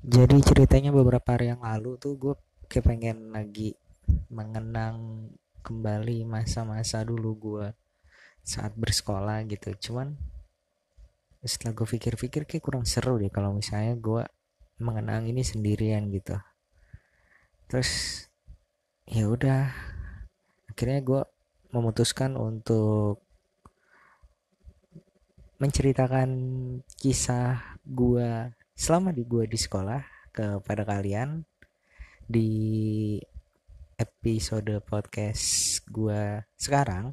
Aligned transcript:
jadi 0.00 0.36
ceritanya 0.40 0.96
beberapa 0.96 1.36
hari 1.36 1.52
yang 1.52 1.60
lalu 1.60 2.00
tuh 2.00 2.16
gue 2.16 2.34
kayak 2.72 2.88
pengen 2.88 3.36
lagi 3.36 3.76
mengenang 4.32 5.28
kembali 5.60 6.24
masa-masa 6.24 7.04
dulu 7.04 7.36
gue 7.36 7.66
saat 8.40 8.72
bersekolah 8.74 9.44
gitu. 9.44 9.76
Cuman 9.76 10.16
setelah 11.44 11.76
gue 11.76 11.86
pikir-pikir 11.88 12.48
kayak 12.48 12.64
kurang 12.64 12.84
seru 12.88 13.20
deh 13.20 13.28
kalau 13.28 13.52
misalnya 13.52 13.96
gue 13.96 14.22
mengenang 14.80 15.28
ini 15.28 15.44
sendirian 15.44 16.08
gitu. 16.08 16.36
Terus 17.68 18.24
ya 19.04 19.28
udah. 19.28 19.68
Akhirnya 20.72 21.04
gue 21.04 21.22
memutuskan 21.76 22.40
untuk 22.40 23.20
menceritakan 25.60 26.30
kisah 26.96 27.76
gue 27.84 28.48
selama 28.80 29.12
di 29.12 29.28
gue 29.28 29.44
di 29.44 29.60
sekolah 29.60 30.32
kepada 30.32 30.88
kalian 30.88 31.44
di 32.24 32.48
episode 34.00 34.80
podcast 34.88 35.84
gue 35.92 36.40
sekarang 36.56 37.12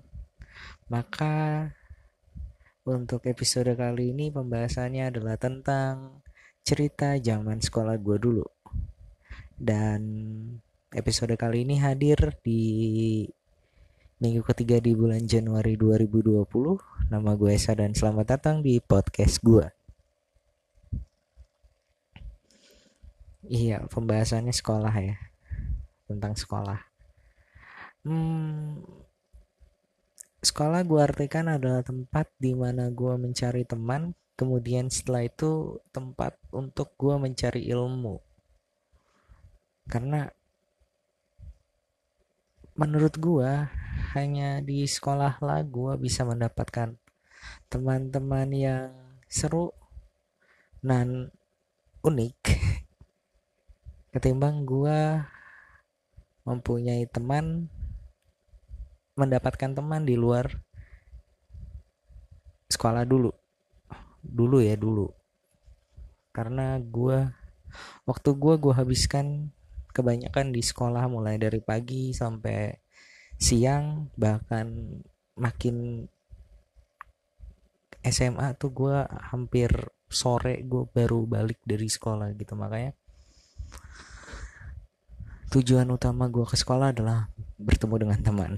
maka 0.87 1.67
untuk 2.87 3.27
episode 3.27 3.75
kali 3.75 4.15
ini 4.15 4.31
pembahasannya 4.31 5.11
adalah 5.11 5.35
tentang 5.35 6.23
cerita 6.63 7.19
zaman 7.19 7.59
sekolah 7.59 7.99
gue 7.99 8.15
dulu. 8.15 8.47
Dan 9.51 9.99
episode 10.95 11.35
kali 11.35 11.67
ini 11.67 11.83
hadir 11.83 12.39
di 12.39 13.27
minggu 14.23 14.39
ketiga 14.47 14.79
di 14.79 14.95
bulan 14.95 15.27
Januari 15.27 15.75
2020 15.75 17.11
nama 17.11 17.31
gue 17.35 17.51
Esa 17.51 17.75
dan 17.75 17.91
selamat 17.91 18.39
datang 18.39 18.55
di 18.63 18.79
podcast 18.79 19.43
gue 19.43 19.76
Iya, 23.45 23.85
pembahasannya 23.93 24.53
sekolah 24.55 24.93
ya. 24.97 25.15
Tentang 26.09 26.33
sekolah. 26.33 26.79
Hmm, 28.07 28.81
sekolah 30.41 30.81
gue 30.87 31.01
artikan 31.03 31.45
adalah 31.51 31.83
tempat 31.85 32.31
di 32.39 32.55
mana 32.57 32.89
gue 32.89 33.13
mencari 33.19 33.61
teman, 33.67 34.15
kemudian 34.39 34.89
setelah 34.89 35.27
itu 35.27 35.77
tempat 35.93 36.33
untuk 36.49 36.95
gue 36.97 37.15
mencari 37.19 37.61
ilmu. 37.69 38.15
Karena 39.87 40.25
menurut 42.77 43.17
gue 43.17 43.51
hanya 44.13 44.61
di 44.61 44.85
sekolah 44.85 45.41
lah 45.41 45.61
gue 45.65 45.93
bisa 45.97 46.21
mendapatkan 46.21 46.93
teman-teman 47.71 48.49
yang 48.53 48.93
seru 49.27 49.73
dan 50.81 51.33
unik 52.05 52.37
ketimbang 54.17 54.65
gue 54.65 55.21
mempunyai 56.41 57.05
teman 57.05 57.69
mendapatkan 59.13 59.77
teman 59.77 60.09
di 60.09 60.17
luar 60.17 60.57
sekolah 62.65 63.05
dulu. 63.05 63.29
Dulu 64.25 64.57
ya 64.57 64.73
dulu. 64.73 65.05
Karena 66.33 66.81
gue 66.81 67.29
waktu 68.09 68.29
gue 68.33 68.53
gue 68.57 68.73
habiskan 68.73 69.53
kebanyakan 69.93 70.49
di 70.49 70.65
sekolah 70.65 71.05
mulai 71.05 71.37
dari 71.37 71.61
pagi 71.61 72.09
sampai 72.09 72.73
siang 73.37 74.09
bahkan 74.17 74.97
makin 75.37 76.09
SMA 78.01 78.57
tuh 78.57 78.73
gue 78.73 78.97
hampir 79.29 79.69
sore 80.09 80.65
gue 80.65 80.89
baru 80.89 81.29
balik 81.29 81.61
dari 81.61 81.85
sekolah 81.85 82.33
gitu. 82.33 82.57
Makanya 82.57 82.97
tujuan 85.47 85.87
utama 85.87 86.27
gue 86.27 86.43
ke 86.43 86.59
sekolah 86.59 86.91
adalah 86.91 87.31
bertemu 87.55 87.95
dengan 88.03 88.19
teman. 88.19 88.51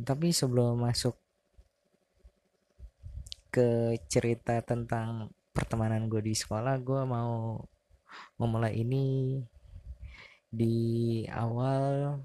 Tapi 0.00 0.32
sebelum 0.32 0.80
masuk 0.80 1.12
ke 3.52 3.98
cerita 4.08 4.60
tentang 4.64 5.28
pertemanan 5.52 6.08
gue 6.08 6.22
di 6.22 6.32
sekolah 6.32 6.80
gue 6.80 7.02
mau 7.04 7.60
memulai 8.40 8.78
ini 8.78 9.36
di 10.48 10.76
awal 11.28 12.16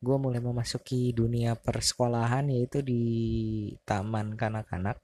gue 0.00 0.16
mulai 0.16 0.40
memasuki 0.40 1.12
dunia 1.16 1.56
persekolahan 1.56 2.48
yaitu 2.52 2.84
di 2.84 3.04
taman 3.88 4.36
kanak-kanak. 4.36 5.00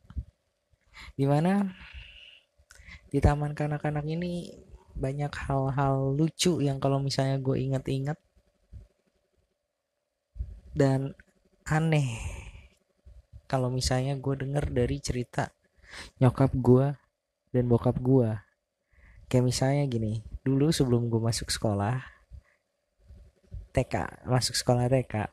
Di 1.16 1.24
mana 1.24 1.72
di 3.08 3.18
taman 3.20 3.56
kanak-kanak 3.56 4.04
ini 4.04 4.52
banyak 4.96 5.28
hal-hal 5.28 6.16
lucu 6.16 6.64
yang 6.64 6.80
kalau 6.80 6.96
misalnya 6.96 7.36
gue 7.36 7.56
inget-inget 7.60 8.18
dan 10.72 11.12
aneh. 11.68 12.16
Kalau 13.46 13.70
misalnya 13.70 14.18
gue 14.18 14.34
denger 14.34 14.64
dari 14.72 14.96
cerita 14.98 15.52
nyokap 16.18 16.50
gue 16.56 16.86
dan 17.52 17.64
bokap 17.68 18.00
gue. 18.00 18.32
Kayak 19.28 19.44
misalnya 19.44 19.84
gini 19.86 20.24
dulu 20.46 20.70
sebelum 20.70 21.10
gue 21.10 21.18
masuk 21.18 21.50
sekolah 21.50 21.98
TK 23.74 24.24
masuk 24.30 24.54
sekolah 24.54 24.86
TK 24.86 25.26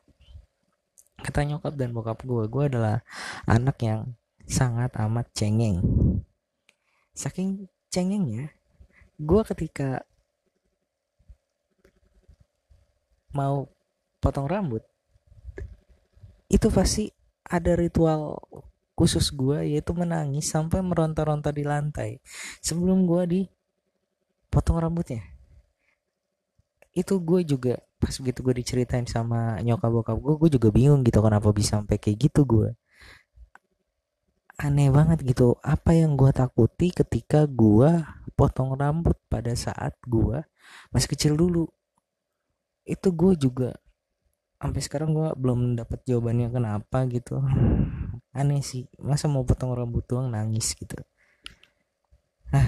kata 1.22 1.40
nyokap 1.46 1.78
dan 1.78 1.94
bokap 1.94 2.20
gue 2.26 2.44
gue 2.50 2.64
adalah 2.66 3.00
anak 3.46 3.78
yang 3.80 4.18
sangat 4.44 4.92
amat 4.98 5.30
cengeng. 5.32 5.80
Saking 7.14 7.70
cengengnya 7.88 8.50
gue 9.18 9.42
ketika 9.46 10.02
mau 13.34 13.66
potong 14.22 14.46
rambut 14.46 14.82
itu 16.50 16.70
pasti 16.70 17.10
ada 17.44 17.74
ritual 17.74 18.38
khusus 18.94 19.34
gue 19.34 19.74
yaitu 19.74 19.90
menangis 19.90 20.46
sampai 20.46 20.80
meronta-ronta 20.80 21.50
di 21.50 21.66
lantai 21.66 22.22
sebelum 22.62 23.10
gue 23.10 23.22
dipotong 23.26 24.78
rambutnya. 24.78 25.22
Itu 26.94 27.18
gue 27.18 27.42
juga 27.42 27.82
pas 27.98 28.14
begitu 28.22 28.38
gue 28.46 28.54
diceritain 28.62 29.06
sama 29.08 29.58
nyokap 29.64 29.90
bokap 29.90 30.16
gue 30.20 30.34
gue 30.46 30.50
juga 30.60 30.68
bingung 30.68 31.00
gitu 31.02 31.24
kenapa 31.24 31.48
bisa 31.50 31.80
sampai 31.80 31.96
kayak 31.96 32.28
gitu 32.28 32.44
gue 32.44 32.68
aneh 34.58 34.88
banget 34.90 35.22
gitu. 35.26 35.58
Apa 35.62 35.94
yang 35.94 36.14
gue 36.18 36.30
takuti 36.30 36.90
ketika 36.94 37.46
gue 37.48 38.02
potong 38.34 38.74
rambut 38.74 39.18
pada 39.30 39.54
saat 39.54 39.94
gue 40.06 40.42
masih 40.94 41.08
kecil 41.14 41.32
dulu? 41.38 41.70
Itu 42.86 43.14
gue 43.14 43.34
juga 43.38 43.74
sampai 44.60 44.80
sekarang 44.80 45.12
gue 45.12 45.28
belum 45.36 45.76
dapat 45.78 46.02
jawabannya 46.06 46.48
kenapa 46.50 47.04
gitu. 47.10 47.42
Aneh 48.38 48.66
sih 48.66 48.90
masa 48.98 49.30
mau 49.30 49.46
potong 49.46 49.74
rambut 49.74 50.02
doang 50.10 50.30
nangis 50.30 50.74
gitu. 50.74 50.98
Ah 52.50 52.66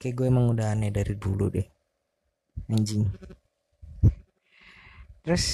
kayak 0.00 0.16
gue 0.16 0.26
emang 0.32 0.48
udah 0.56 0.72
aneh 0.72 0.88
dari 0.88 1.12
dulu 1.12 1.52
deh. 1.52 1.68
Anjing. 2.72 3.04
Terus 5.20 5.44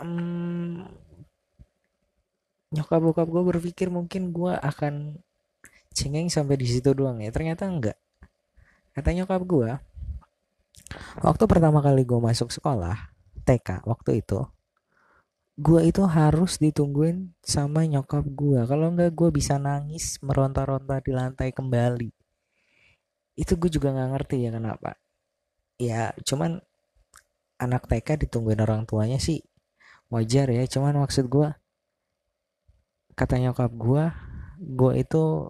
um, 0.00 0.80
nyokap 2.70 3.00
bokap 3.02 3.26
gue 3.26 3.42
berpikir 3.54 3.90
mungkin 3.90 4.30
gue 4.30 4.54
akan 4.54 5.18
cengeng 5.90 6.30
sampai 6.30 6.54
di 6.54 6.66
situ 6.70 6.94
doang 6.94 7.18
ya. 7.18 7.34
Ternyata 7.34 7.66
enggak. 7.66 7.98
Kata 8.94 9.10
nyokap 9.14 9.42
gue 9.46 9.70
waktu 11.22 11.44
pertama 11.46 11.78
kali 11.78 12.02
gue 12.02 12.18
masuk 12.18 12.50
sekolah 12.50 13.14
TK 13.46 13.86
waktu 13.86 14.26
itu 14.26 14.42
gue 15.60 15.80
itu 15.86 16.02
harus 16.08 16.56
ditungguin 16.56 17.36
sama 17.44 17.84
nyokap 17.84 18.24
gue 18.24 18.64
kalau 18.64 18.90
enggak 18.90 19.12
gue 19.12 19.28
bisa 19.28 19.60
nangis 19.60 20.16
meronta-ronta 20.24 21.04
di 21.04 21.12
lantai 21.12 21.52
kembali. 21.52 22.10
Itu 23.36 23.60
gue 23.60 23.68
juga 23.68 23.92
nggak 23.92 24.10
ngerti 24.16 24.36
ya 24.48 24.50
kenapa. 24.56 24.96
Ya 25.76 26.16
cuman 26.24 26.64
anak 27.60 27.84
TK 27.92 28.24
ditungguin 28.26 28.60
orang 28.64 28.88
tuanya 28.88 29.20
sih 29.20 29.44
wajar 30.08 30.48
ya. 30.48 30.64
Cuman 30.64 30.96
maksud 30.96 31.28
gue 31.28 31.52
kata 33.18 33.40
nyokap 33.40 33.70
gue 33.74 34.04
gue 34.60 34.92
itu 35.00 35.48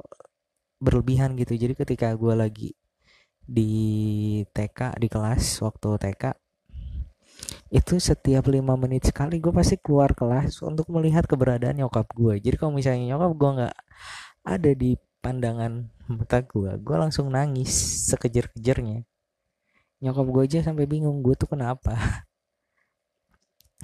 berlebihan 0.81 1.37
gitu. 1.37 1.55
Jadi 1.59 1.75
ketika 1.77 2.15
gue 2.15 2.35
lagi 2.35 2.71
di 3.45 3.73
TK 4.55 5.01
di 5.03 5.09
kelas 5.11 5.43
waktu 5.67 5.89
TK 5.99 6.25
itu 7.71 7.99
setiap 7.99 8.47
lima 8.51 8.75
menit 8.79 9.11
sekali 9.11 9.39
gue 9.43 9.51
pasti 9.51 9.79
keluar 9.79 10.15
kelas 10.15 10.63
untuk 10.63 10.87
melihat 10.91 11.27
keberadaan 11.27 11.79
nyokap 11.83 12.07
gue 12.15 12.43
jadi 12.43 12.59
kalau 12.59 12.75
misalnya 12.75 13.15
nyokap 13.15 13.33
gue 13.35 13.51
nggak 13.59 13.77
ada 14.45 14.71
di 14.75 14.95
pandangan 15.21 15.89
mata 16.09 16.43
gue 16.43 16.71
gue 16.81 16.97
langsung 16.97 17.31
nangis 17.31 17.71
sekejar-kejarnya. 18.11 19.05
Nyokap 20.01 20.27
gue 20.33 20.43
aja 20.49 20.59
sampai 20.65 20.89
bingung 20.89 21.21
gue 21.21 21.37
tuh 21.37 21.47
kenapa 21.47 21.93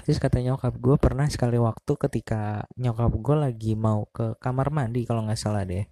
terus 0.05 0.21
kata 0.21 0.45
nyokap 0.45 0.77
gue 0.77 0.97
pernah 1.01 1.25
sekali 1.29 1.57
waktu 1.57 1.93
ketika 2.09 2.69
nyokap 2.77 3.13
gue 3.17 3.37
lagi 3.37 3.73
mau 3.73 4.05
ke 4.13 4.37
kamar 4.43 4.69
mandi 4.69 5.09
kalau 5.09 5.25
nggak 5.25 5.41
salah 5.41 5.65
deh. 5.65 5.85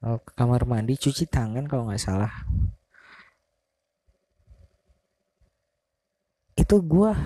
Ke 0.00 0.30
kamar 0.36 0.64
mandi 0.68 0.96
cuci 0.96 1.28
tangan 1.28 1.64
kalau 1.64 1.88
nggak 1.88 2.02
salah. 2.02 2.32
Itu 6.56 6.84
gue 6.84 7.10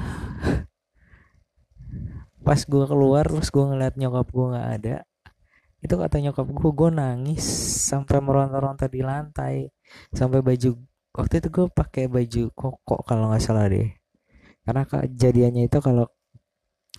pas 2.46 2.60
gue 2.60 2.84
keluar 2.86 3.24
terus 3.26 3.50
gue 3.50 3.64
ngeliat 3.64 3.96
nyokap 3.96 4.26
gue 4.30 4.46
nggak 4.52 4.68
ada 4.78 4.96
itu 5.84 6.00
kata 6.00 6.16
nyokap 6.16 6.48
gue 6.48 6.70
gue 6.72 6.90
nangis 6.96 7.44
sampai 7.92 8.16
meronta-ronta 8.24 8.88
di 8.88 9.04
lantai. 9.04 9.68
Sampai 10.16 10.40
baju 10.40 10.80
waktu 11.12 11.44
itu 11.44 11.48
gue 11.52 11.66
pakai 11.68 12.08
baju 12.08 12.48
koko 12.56 13.04
kalau 13.04 13.28
nggak 13.28 13.44
salah 13.44 13.68
deh 13.68 13.92
karena 14.64 14.82
kejadiannya 14.88 15.68
itu 15.68 15.78
kalau 15.84 16.08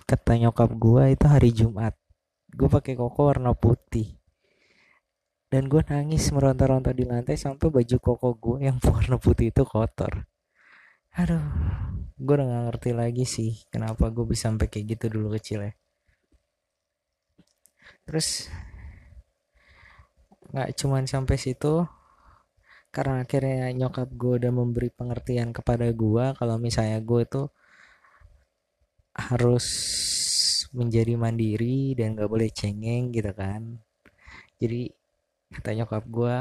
kata 0.06 0.38
nyokap 0.38 0.70
gue 0.78 1.04
itu 1.18 1.26
hari 1.26 1.50
Jumat. 1.50 1.98
Gue 2.54 2.70
pakai 2.70 2.94
koko 2.94 3.34
warna 3.34 3.58
putih. 3.58 4.16
Dan 5.50 5.66
gue 5.66 5.82
nangis 5.86 6.30
meronta-ronta 6.30 6.94
di 6.94 7.06
lantai 7.06 7.38
sampai 7.38 7.74
baju 7.74 7.98
koko 7.98 8.30
gue 8.38 8.58
yang 8.70 8.78
warna 8.86 9.18
putih 9.18 9.50
itu 9.50 9.66
kotor. 9.66 10.30
Aduh 11.18 11.42
gue 12.16 12.32
udah 12.32 12.48
gak 12.48 12.64
ngerti 12.72 12.92
lagi 12.96 13.26
sih 13.28 13.52
kenapa 13.68 14.08
gue 14.08 14.24
bisa 14.24 14.48
sampai 14.48 14.72
kayak 14.72 14.96
gitu 14.96 15.06
dulu 15.20 15.36
kecil 15.36 15.68
ya. 15.68 15.74
Terus 18.06 18.48
nggak 20.54 20.78
cuman 20.80 21.04
sampai 21.10 21.36
situ 21.36 21.84
karena 22.96 23.28
akhirnya 23.28 23.76
nyokap 23.76 24.08
gue 24.16 24.34
udah 24.40 24.52
memberi 24.56 24.88
pengertian 24.88 25.52
kepada 25.52 25.92
gue 25.92 26.26
kalau 26.40 26.56
misalnya 26.56 27.04
gue 27.04 27.22
itu 27.28 27.44
harus 29.12 29.68
menjadi 30.72 31.20
mandiri 31.20 31.92
dan 32.00 32.16
gak 32.16 32.32
boleh 32.32 32.48
cengeng 32.56 33.12
gitu 33.12 33.36
kan. 33.36 33.84
Jadi 34.56 34.88
kata 35.52 35.76
nyokap 35.76 36.04
gue 36.08 36.38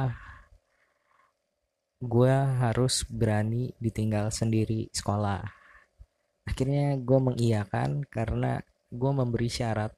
gue 2.04 2.34
harus 2.62 3.02
berani 3.10 3.74
ditinggal 3.82 4.30
sendiri 4.30 4.86
sekolah. 4.94 5.42
Akhirnya 6.46 6.94
gue 7.02 7.18
mengiyakan 7.18 8.06
karena 8.06 8.62
gue 8.94 9.10
memberi 9.10 9.50
syarat 9.50 9.90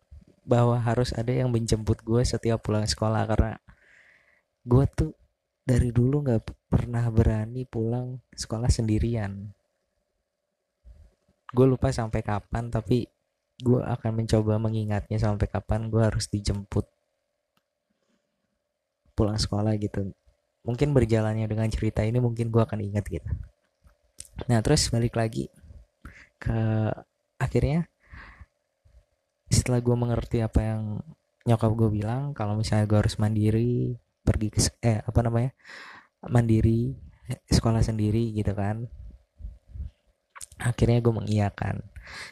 bahwa 0.46 0.80
harus 0.80 1.12
ada 1.12 1.34
yang 1.34 1.52
menjemput 1.52 2.00
gue 2.00 2.22
setiap 2.24 2.64
pulang 2.64 2.88
sekolah 2.88 3.28
karena 3.28 3.52
gue 4.64 4.84
tuh 4.94 5.12
dari 5.66 5.90
dulu 5.90 6.22
nggak 6.22 6.70
pernah 6.70 7.10
berani 7.10 7.66
pulang 7.66 8.22
sekolah 8.30 8.70
sendirian. 8.70 9.50
Gue 11.50 11.66
lupa 11.66 11.90
sampai 11.90 12.22
kapan 12.22 12.70
tapi 12.70 13.10
gue 13.58 13.80
akan 13.82 14.22
mencoba 14.22 14.62
mengingatnya 14.62 15.18
sampai 15.18 15.50
kapan 15.50 15.90
gue 15.90 16.06
harus 16.06 16.30
dijemput 16.30 16.86
pulang 19.18 19.34
sekolah 19.34 19.74
gitu. 19.82 20.14
Mungkin 20.62 20.94
berjalannya 20.94 21.50
dengan 21.50 21.66
cerita 21.66 22.06
ini 22.06 22.22
mungkin 22.22 22.54
gue 22.54 22.62
akan 22.62 22.86
ingat 22.86 23.04
gitu. 23.10 23.30
Nah 24.46 24.62
terus 24.62 24.86
balik 24.94 25.18
lagi 25.18 25.50
ke 26.38 26.58
akhirnya 27.42 27.90
setelah 29.50 29.82
gue 29.82 29.96
mengerti 29.98 30.46
apa 30.46 30.60
yang 30.62 30.82
nyokap 31.42 31.72
gue 31.74 31.88
bilang 31.90 32.30
kalau 32.38 32.54
misalnya 32.54 32.86
gue 32.86 32.98
harus 33.02 33.16
mandiri 33.18 33.98
pergi 34.26 34.48
ke 34.50 34.60
eh 34.82 34.98
apa 35.06 35.20
namanya 35.22 35.54
mandiri 36.26 37.06
sekolah 37.50 37.82
sendiri 37.82 38.34
gitu 38.34 38.52
kan. 38.54 38.86
Akhirnya 40.58 40.98
gue 41.02 41.14
mengiyakan. 41.14 41.84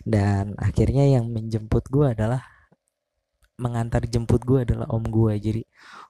Dan 0.06 0.54
akhirnya 0.56 1.04
yang 1.06 1.28
menjemput 1.30 1.86
gue 1.90 2.14
adalah 2.14 2.42
mengantar 3.54 4.02
jemput 4.10 4.42
gue 4.42 4.66
adalah 4.66 4.90
om 4.90 5.06
gue 5.06 5.38
jadi 5.38 5.62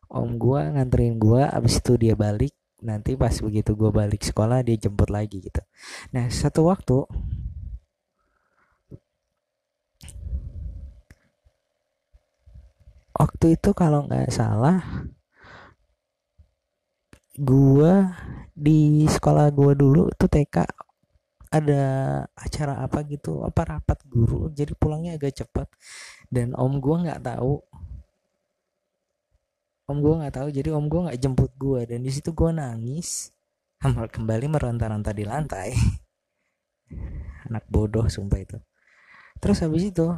om 0.09 0.41
gue 0.41 0.61
nganterin 0.65 1.21
gue 1.21 1.43
abis 1.45 1.81
itu 1.81 1.93
dia 2.01 2.15
balik. 2.17 2.53
Nanti 2.85 3.17
pas 3.17 3.33
begitu 3.33 3.73
gue 3.73 3.89
balik 3.89 4.21
sekolah 4.21 4.61
dia 4.61 4.77
jemput 4.77 5.09
lagi 5.09 5.41
gitu. 5.41 5.61
Nah 6.13 6.29
satu 6.29 6.69
waktu 6.69 7.09
waktu 13.15 13.47
itu 13.57 13.71
kalau 13.73 14.05
nggak 14.05 14.29
salah 14.29 15.09
gue 17.35 17.93
di 18.55 19.03
sekolah 19.11 19.51
gue 19.51 19.75
dulu 19.75 20.07
itu 20.07 20.27
TK 20.31 20.57
ada 21.55 21.85
acara 22.35 22.83
apa 22.83 23.03
gitu 23.07 23.47
apa 23.47 23.79
rapat 23.79 23.99
guru. 24.11 24.51
Jadi 24.51 24.75
pulangnya 24.75 25.15
agak 25.15 25.43
cepat 25.43 25.71
dan 26.31 26.55
om 26.59 26.83
gue 26.83 26.97
nggak 27.07 27.23
tahu. 27.23 27.63
Om 29.85 29.99
gue 30.01 30.15
nggak 30.25 30.35
tahu 30.35 30.49
jadi 30.51 30.69
om 30.75 30.87
gue 30.91 31.01
nggak 31.11 31.19
jemput 31.21 31.53
gue 31.55 31.81
dan 31.87 32.03
di 32.03 32.11
situ 32.11 32.35
gue 32.35 32.51
nangis. 32.51 33.31
Kembali 33.85 34.47
meronta-ronta 34.51 35.15
di 35.15 35.23
lantai. 35.23 35.71
Anak 37.51 37.69
bodoh 37.71 38.07
sumpah 38.11 38.41
itu. 38.41 38.59
Terus 39.39 39.61
habis 39.63 39.85
itu 39.95 40.11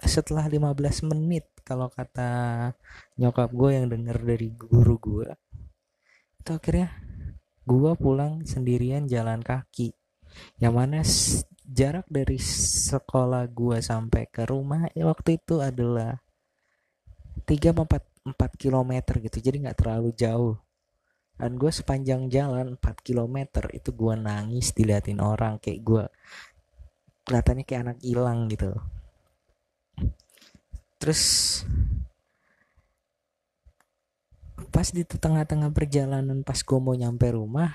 setelah 0.00 0.46
15 0.46 1.10
menit 1.10 1.50
kalau 1.64 1.90
kata 1.90 2.72
nyokap 3.18 3.50
gue 3.52 3.70
yang 3.74 3.86
denger 3.88 4.16
dari 4.22 4.48
guru 4.52 4.96
gue 4.96 5.28
itu 6.40 6.50
akhirnya 6.56 6.88
gue 7.68 7.92
pulang 8.00 8.42
sendirian 8.48 9.04
jalan 9.04 9.44
kaki. 9.44 9.92
Yang 10.56 10.74
mana 10.74 11.00
jarak 11.68 12.06
dari 12.08 12.40
sekolah 12.40 13.44
gue 13.52 13.78
sampai 13.84 14.26
ke 14.32 14.48
rumah 14.48 14.88
ya 14.96 15.06
waktu 15.06 15.38
itu 15.38 15.60
adalah 15.60 16.18
3 17.44 17.76
4 17.76 17.84
4 18.26 18.36
km 18.56 18.92
gitu 19.20 19.38
jadi 19.38 19.56
nggak 19.68 19.78
terlalu 19.78 20.10
jauh. 20.16 20.56
Dan 21.36 21.56
gue 21.56 21.72
sepanjang 21.72 22.28
jalan 22.32 22.76
4 22.80 23.04
km 23.04 23.36
itu 23.72 23.90
gue 23.92 24.14
nangis 24.16 24.72
diliatin 24.72 25.20
orang 25.20 25.60
kayak 25.60 25.80
gue 25.84 26.04
kelihatannya 27.24 27.64
kayak 27.68 27.82
anak 27.84 27.98
hilang 28.00 28.48
gitu. 28.48 28.72
Terus 31.00 31.22
pas 34.70 34.86
di 34.88 35.02
tengah-tengah 35.04 35.70
perjalanan 35.74 36.46
pas 36.46 36.58
gue 36.62 36.78
mau 36.78 36.94
nyampe 36.94 37.26
rumah 37.34 37.74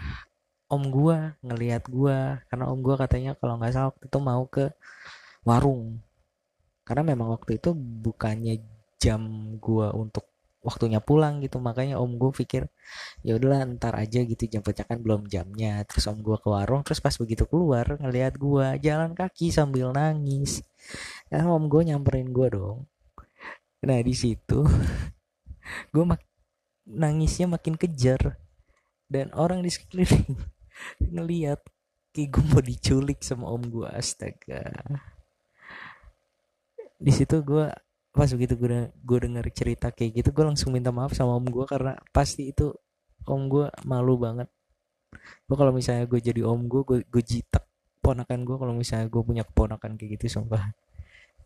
om 0.65 0.81
gue 0.89 1.18
ngelihat 1.45 1.86
gue 1.88 2.18
karena 2.50 2.65
om 2.68 2.80
gue 2.81 2.95
katanya 2.97 3.31
kalau 3.38 3.62
nggak 3.62 3.74
salah 3.74 3.89
waktu 3.94 4.06
itu 4.09 4.19
mau 4.19 4.44
ke 4.50 4.65
warung. 5.45 6.01
Karena 6.86 7.03
memang 7.15 7.33
waktu 7.33 7.57
itu 7.62 7.74
bukannya 7.77 8.62
jam 8.97 9.21
gue 9.62 9.88
untuk 9.94 10.25
waktunya 10.65 10.97
pulang 11.01 11.42
gitu. 11.45 11.62
Makanya 11.62 12.01
om 12.01 12.18
gue 12.18 12.33
pikir 12.33 12.65
ya 13.22 13.38
udahlah 13.38 13.65
ntar 13.77 13.93
aja 13.98 14.22
gitu 14.25 14.50
jam 14.50 14.62
kan 14.65 15.00
belum 15.01 15.29
jamnya. 15.29 15.86
Terus 15.86 16.10
om 16.10 16.19
gue 16.22 16.38
ke 16.41 16.50
warung 16.50 16.81
terus 16.81 17.00
pas 17.01 17.13
begitu 17.13 17.46
keluar 17.46 17.86
ngelihat 18.01 18.38
gue 18.41 18.67
jalan 18.81 19.13
kaki 19.13 19.53
sambil 19.53 19.93
nangis. 19.93 20.65
Ya 21.29 21.46
om 21.46 21.69
gue 21.69 21.81
nyamperin 21.86 22.34
gue 22.34 22.48
dong. 22.53 22.89
Nah 23.86 24.01
di 24.01 24.13
situ 24.17 24.65
gue 25.93 26.03
mak 26.05 26.22
nangisnya 26.86 27.50
makin 27.50 27.75
kejar. 27.75 28.38
Dan 29.06 29.30
orang 29.38 29.62
di 29.62 29.70
sekeliling 29.70 30.38
ngelihat 31.13 31.62
kayak 32.15 32.30
gue 32.32 32.44
mau 32.48 32.63
diculik 32.63 33.20
sama 33.22 33.51
om 33.51 33.62
gue 33.62 33.89
astaga. 33.89 34.72
Di 36.96 37.12
situ 37.12 37.44
gue 37.46 37.70
pas 38.15 38.30
begitu 38.32 38.56
gue 38.56 38.89
gue 38.96 39.18
denger 39.27 39.46
cerita 39.51 39.92
kayak 39.92 40.24
gitu 40.24 40.30
gue 40.32 40.46
langsung 40.48 40.72
minta 40.72 40.88
maaf 40.88 41.12
sama 41.12 41.36
om 41.36 41.44
gue 41.44 41.68
karena 41.68 42.00
pasti 42.15 42.56
itu 42.56 42.72
om 43.27 43.51
gue 43.51 43.68
malu 43.86 44.15
banget. 44.18 44.50
Gue 45.46 45.56
kalau 45.60 45.75
misalnya 45.75 46.08
gue 46.08 46.18
jadi 46.24 46.42
om 46.48 46.65
gue 46.65 46.82
gue, 46.82 47.00
gue 47.06 47.24
jitak 47.25 47.68
ponakan 48.00 48.46
gue 48.48 48.56
kalau 48.58 48.74
misalnya 48.74 49.12
gue 49.12 49.22
punya 49.22 49.44
keponakan 49.44 50.00
kayak 50.00 50.18
gitu 50.18 50.39
sumpah. 50.39 50.72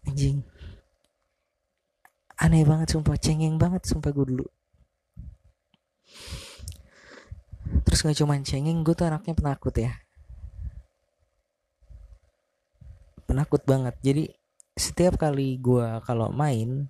Anjing. 0.07 0.45
Aneh 2.39 2.63
banget 2.63 2.95
sumpah. 2.95 3.19
Cengeng 3.19 3.59
banget 3.59 3.83
sumpah 3.83 4.15
gue 4.15 4.25
dulu 4.37 4.47
terus 7.85 8.01
gak 8.01 8.17
cuman 8.17 8.41
cengeng 8.41 8.81
gue 8.81 8.95
tuh 8.97 9.09
anaknya 9.09 9.33
penakut 9.37 9.75
ya. 9.77 9.93
Penakut 13.29 13.61
banget. 13.65 13.95
Jadi 14.01 14.23
setiap 14.73 15.19
kali 15.19 15.59
gue 15.59 16.01
kalau 16.07 16.31
main 16.31 16.87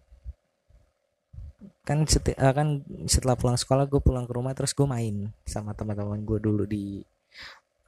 kan 1.84 2.06
seti 2.06 2.38
uh, 2.38 2.54
kan 2.54 2.86
setelah 3.10 3.34
pulang 3.34 3.58
sekolah 3.58 3.90
gue 3.90 3.98
pulang 3.98 4.30
ke 4.30 4.34
rumah 4.38 4.54
terus 4.54 4.78
gue 4.78 4.86
main 4.86 5.34
sama 5.42 5.74
teman-teman 5.74 6.22
gue 6.22 6.38
dulu 6.38 6.64
di 6.70 7.02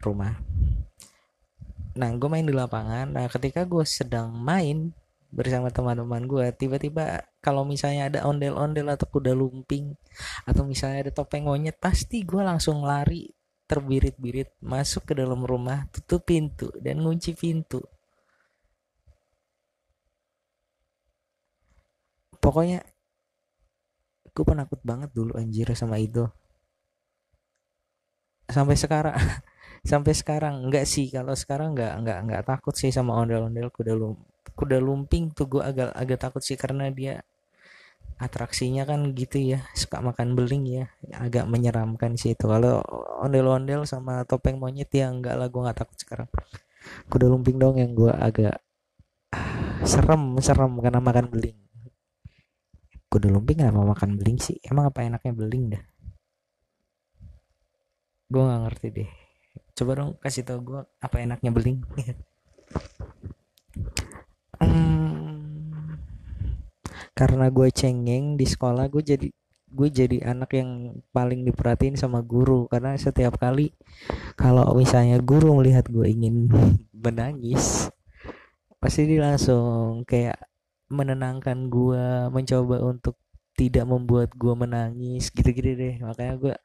rumah. 0.01 0.33
Nah 1.95 2.09
gue 2.17 2.29
main 2.31 2.43
di 2.43 2.51
lapangan. 2.51 3.13
Nah 3.13 3.29
ketika 3.29 3.61
gue 3.63 3.85
sedang 3.85 4.33
main 4.33 4.89
bersama 5.31 5.71
teman-teman 5.71 6.27
gue 6.27 6.45
tiba-tiba 6.51 7.23
kalau 7.39 7.63
misalnya 7.63 8.11
ada 8.11 8.19
ondel-ondel 8.27 8.91
atau 8.91 9.07
kuda 9.07 9.31
lumping 9.31 9.95
atau 10.43 10.67
misalnya 10.67 11.07
ada 11.07 11.11
topeng 11.15 11.47
monyet 11.47 11.79
pasti 11.79 12.27
gue 12.27 12.43
langsung 12.43 12.83
lari 12.83 13.31
terbirit-birit 13.71 14.51
masuk 14.59 15.07
ke 15.07 15.13
dalam 15.15 15.47
rumah 15.47 15.87
tutup 15.95 16.27
pintu 16.27 16.67
dan 16.83 16.99
ngunci 16.99 17.31
pintu. 17.39 17.79
Pokoknya 22.43 22.83
gue 24.35 24.43
penakut 24.43 24.83
banget 24.83 25.09
dulu 25.15 25.39
anjir 25.39 25.71
sama 25.71 25.95
itu 26.03 26.27
sampai 28.51 28.75
sekarang 28.75 29.15
sampai 29.91 30.11
sekarang 30.11 30.53
enggak 30.67 30.83
sih. 30.83 31.07
Kalau 31.07 31.31
sekarang 31.39 31.71
enggak 31.71 31.93
enggak 31.95 32.17
enggak 32.27 32.43
takut 32.43 32.75
sih 32.75 32.91
sama 32.91 33.15
ondel-ondel 33.15 33.71
kuda 33.71 33.95
lum 33.95 34.30
kuda 34.57 34.77
lumping 34.83 35.31
tuh 35.31 35.47
gue 35.47 35.61
agak 35.63 35.89
agak 35.95 36.19
takut 36.19 36.43
sih 36.43 36.59
karena 36.59 36.91
dia 36.91 37.23
atraksinya 38.21 38.85
kan 38.85 39.17
gitu 39.17 39.41
ya 39.41 39.65
suka 39.73 39.97
makan 39.97 40.37
beling 40.37 40.63
ya 40.69 40.85
agak 41.17 41.49
menyeramkan 41.49 42.13
sih 42.13 42.37
itu. 42.37 42.45
Kalau 42.45 42.85
ondel-ondel 43.25 43.89
sama 43.89 44.21
topeng 44.29 44.61
monyet 44.61 44.93
ya 44.93 45.09
enggak 45.09 45.35
lah 45.41 45.49
gue 45.49 45.61
nggak 45.61 45.77
takut 45.81 45.97
sekarang. 45.97 46.29
Kuda 47.09 47.25
lumping 47.29 47.57
dong 47.57 47.81
yang 47.81 47.97
gue 47.97 48.13
agak 48.13 48.61
serem 49.81 50.37
serem 50.37 50.77
karena 50.77 51.01
makan 51.01 51.25
beling. 51.33 51.57
Kuda 53.09 53.27
lumping 53.33 53.65
kenapa 53.65 53.81
makan 53.81 54.21
beling 54.21 54.37
sih? 54.37 54.57
Emang 54.61 54.93
apa 54.93 55.01
enaknya 55.01 55.33
beling 55.33 55.63
dah? 55.73 55.83
Gue 58.29 58.41
nggak 58.45 58.61
ngerti 58.69 58.87
deh. 58.93 59.09
Coba 59.73 59.91
dong 59.97 60.09
kasih 60.21 60.45
tau 60.45 60.61
gue 60.61 60.81
apa 61.01 61.15
enaknya 61.19 61.49
beling 61.49 61.81
karena 67.21 67.53
gue 67.53 67.69
cengeng 67.69 68.33
di 68.33 68.49
sekolah 68.49 68.89
gue 68.89 69.05
jadi 69.05 69.29
gue 69.71 69.87
jadi 69.93 70.17
anak 70.25 70.57
yang 70.57 70.97
paling 71.13 71.45
diperhatiin 71.45 71.93
sama 71.93 72.25
guru. 72.25 72.65
Karena 72.65 72.97
setiap 72.97 73.37
kali 73.37 73.69
kalau 74.33 74.65
misalnya 74.73 75.21
guru 75.21 75.53
melihat 75.61 75.85
gue 75.85 76.09
ingin 76.09 76.49
menangis 77.05 77.93
pasti 78.81 79.05
dia 79.05 79.21
langsung 79.21 80.01
kayak 80.09 80.41
menenangkan 80.89 81.69
gue 81.69 82.33
mencoba 82.33 82.81
untuk 82.89 83.21
tidak 83.53 83.85
membuat 83.85 84.33
gue 84.33 84.53
menangis 84.57 85.29
gitu-gitu 85.29 85.77
deh. 85.77 85.95
Makanya 86.01 86.35
gue 86.41 86.55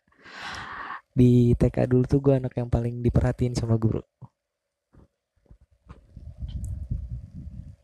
di 1.13 1.53
TK 1.53 1.85
dulu 1.85 2.05
tuh 2.09 2.21
gue 2.25 2.35
anak 2.41 2.57
yang 2.57 2.73
paling 2.73 3.05
diperhatiin 3.05 3.53
sama 3.53 3.77
guru. 3.77 4.01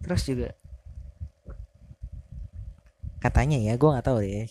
Terus 0.00 0.24
juga 0.24 0.61
katanya 3.22 3.56
ya 3.62 3.78
gue 3.78 3.86
nggak 3.86 4.06
tahu 4.06 4.18
deh. 4.26 4.50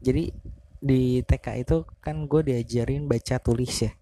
Jadi 0.00 0.32
di 0.80 1.20
TK 1.20 1.46
itu 1.60 1.76
kan 2.00 2.24
gue 2.24 2.40
diajarin 2.40 3.04
baca 3.04 3.36
tulis 3.36 3.84
ya. 3.84 3.92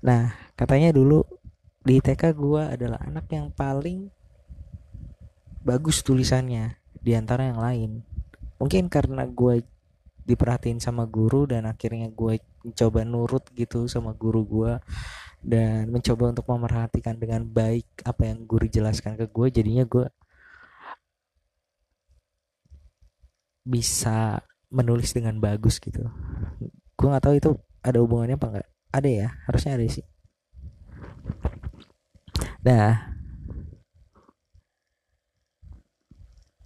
Nah 0.00 0.32
katanya 0.56 0.96
dulu 0.96 1.20
di 1.84 2.00
TK 2.00 2.32
gue 2.32 2.62
adalah 2.64 2.98
anak 3.04 3.28
yang 3.28 3.52
paling 3.52 4.08
bagus 5.60 6.00
tulisannya 6.00 6.80
di 6.96 7.12
antara 7.12 7.52
yang 7.52 7.60
lain. 7.60 7.90
Mungkin 8.56 8.88
karena 8.88 9.28
gue 9.28 9.60
diperhatiin 10.26 10.82
sama 10.82 11.06
guru 11.06 11.46
dan 11.46 11.68
akhirnya 11.68 12.10
gue 12.10 12.42
mencoba 12.66 13.06
nurut 13.06 13.44
gitu 13.54 13.86
sama 13.86 14.10
guru 14.16 14.42
gue 14.42 14.72
dan 15.46 15.86
mencoba 15.86 16.34
untuk 16.34 16.50
memerhatikan 16.50 17.14
dengan 17.14 17.46
baik 17.46 17.86
apa 18.02 18.26
yang 18.26 18.42
guru 18.42 18.66
jelaskan 18.66 19.14
ke 19.14 19.30
gue 19.30 19.46
jadinya 19.54 19.86
gue 19.86 20.10
bisa 23.66 24.46
menulis 24.70 25.10
dengan 25.10 25.42
bagus 25.42 25.82
gitu. 25.82 26.06
Gue 26.94 27.08
nggak 27.10 27.24
tahu 27.26 27.34
itu 27.34 27.50
ada 27.82 27.98
hubungannya 27.98 28.38
apa 28.38 28.46
enggak 28.54 28.68
ada 28.94 29.10
ya 29.10 29.28
harusnya 29.50 29.74
ada 29.74 29.84
sih. 29.90 30.06
Nah. 32.62 33.18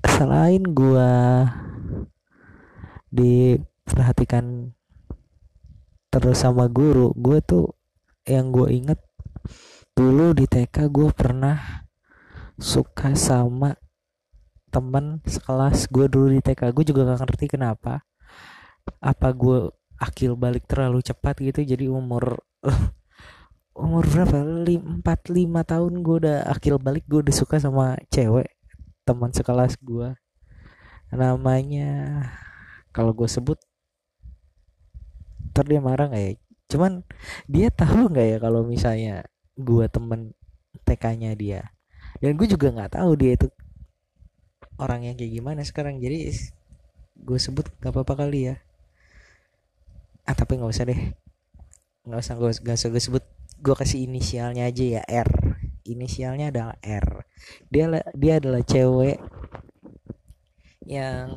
Selain 0.05 0.61
gue 0.61 1.13
diperhatikan 3.09 4.77
terus 6.13 6.45
sama 6.45 6.69
guru 6.69 7.17
gue 7.17 7.39
tuh 7.41 7.73
yang 8.29 8.53
gue 8.53 8.69
inget 8.69 9.01
dulu 9.97 10.37
di 10.37 10.45
TK 10.45 10.93
gue 10.93 11.09
pernah 11.15 11.87
suka 12.61 13.17
sama 13.17 13.73
temen 14.71 15.19
sekelas 15.27 15.91
gue 15.91 16.07
dulu 16.07 16.31
di 16.31 16.41
TK 16.41 16.71
gue 16.71 16.85
juga 16.87 17.11
gak 17.11 17.27
ngerti 17.27 17.47
kenapa. 17.59 18.07
Apa 19.03 19.35
gue 19.35 19.71
akil 20.01 20.39
balik 20.39 20.65
terlalu 20.65 21.05
cepat 21.05 21.37
gitu 21.43 21.61
jadi 21.67 21.91
umur 21.93 22.41
umur 23.85 24.05
berapa? 24.07 24.41
Empat 24.71 25.29
lima 25.29 25.67
tahun 25.67 26.01
gue 26.01 26.17
udah 26.27 26.39
akil 26.49 26.79
balik 26.79 27.05
gue 27.11 27.21
udah 27.27 27.35
suka 27.35 27.59
sama 27.61 27.99
cewek 28.09 28.49
teman 29.05 29.35
sekelas 29.35 29.75
gue 29.83 30.15
namanya 31.11 32.23
kalau 32.95 33.11
gue 33.11 33.27
sebut 33.27 33.59
ntar 35.51 35.67
dia 35.67 35.83
marah 35.83 36.07
nggak 36.07 36.25
ya? 36.25 36.33
Cuman 36.71 36.93
dia 37.51 37.69
tahu 37.75 38.15
nggak 38.15 38.27
ya 38.31 38.39
kalau 38.39 38.63
misalnya 38.63 39.27
gue 39.59 39.85
temen 39.91 40.31
TK-nya 40.87 41.35
dia? 41.35 41.75
Dan 42.23 42.39
gue 42.39 42.47
juga 42.47 42.71
nggak 42.71 43.03
tahu 43.03 43.11
dia 43.19 43.35
itu 43.35 43.51
orang 44.81 45.05
yang 45.05 45.15
kayak 45.15 45.37
gimana 45.37 45.61
sekarang. 45.63 46.01
Jadi 46.01 46.33
gue 47.21 47.39
sebut 47.39 47.69
gak 47.85 47.93
apa-apa 47.93 48.25
kali 48.25 48.49
ya. 48.51 48.57
Ah 50.25 50.33
tapi 50.33 50.57
nggak 50.57 50.73
usah 50.73 50.89
deh. 50.89 51.01
Nggak 52.09 52.21
usah 52.25 52.35
gue 52.41 52.51
nggak 52.65 52.77
usah 52.81 52.89
gue 52.89 53.03
sebut. 53.03 53.25
Gue 53.61 53.75
kasih 53.77 54.09
inisialnya 54.09 54.65
aja 54.65 54.85
ya 55.01 55.03
R. 55.05 55.31
Inisialnya 55.85 56.49
adalah 56.49 56.77
R. 56.81 57.29
Dia 57.69 57.93
dia 58.17 58.41
adalah 58.41 58.65
cewek 58.65 59.21
yang 60.89 61.29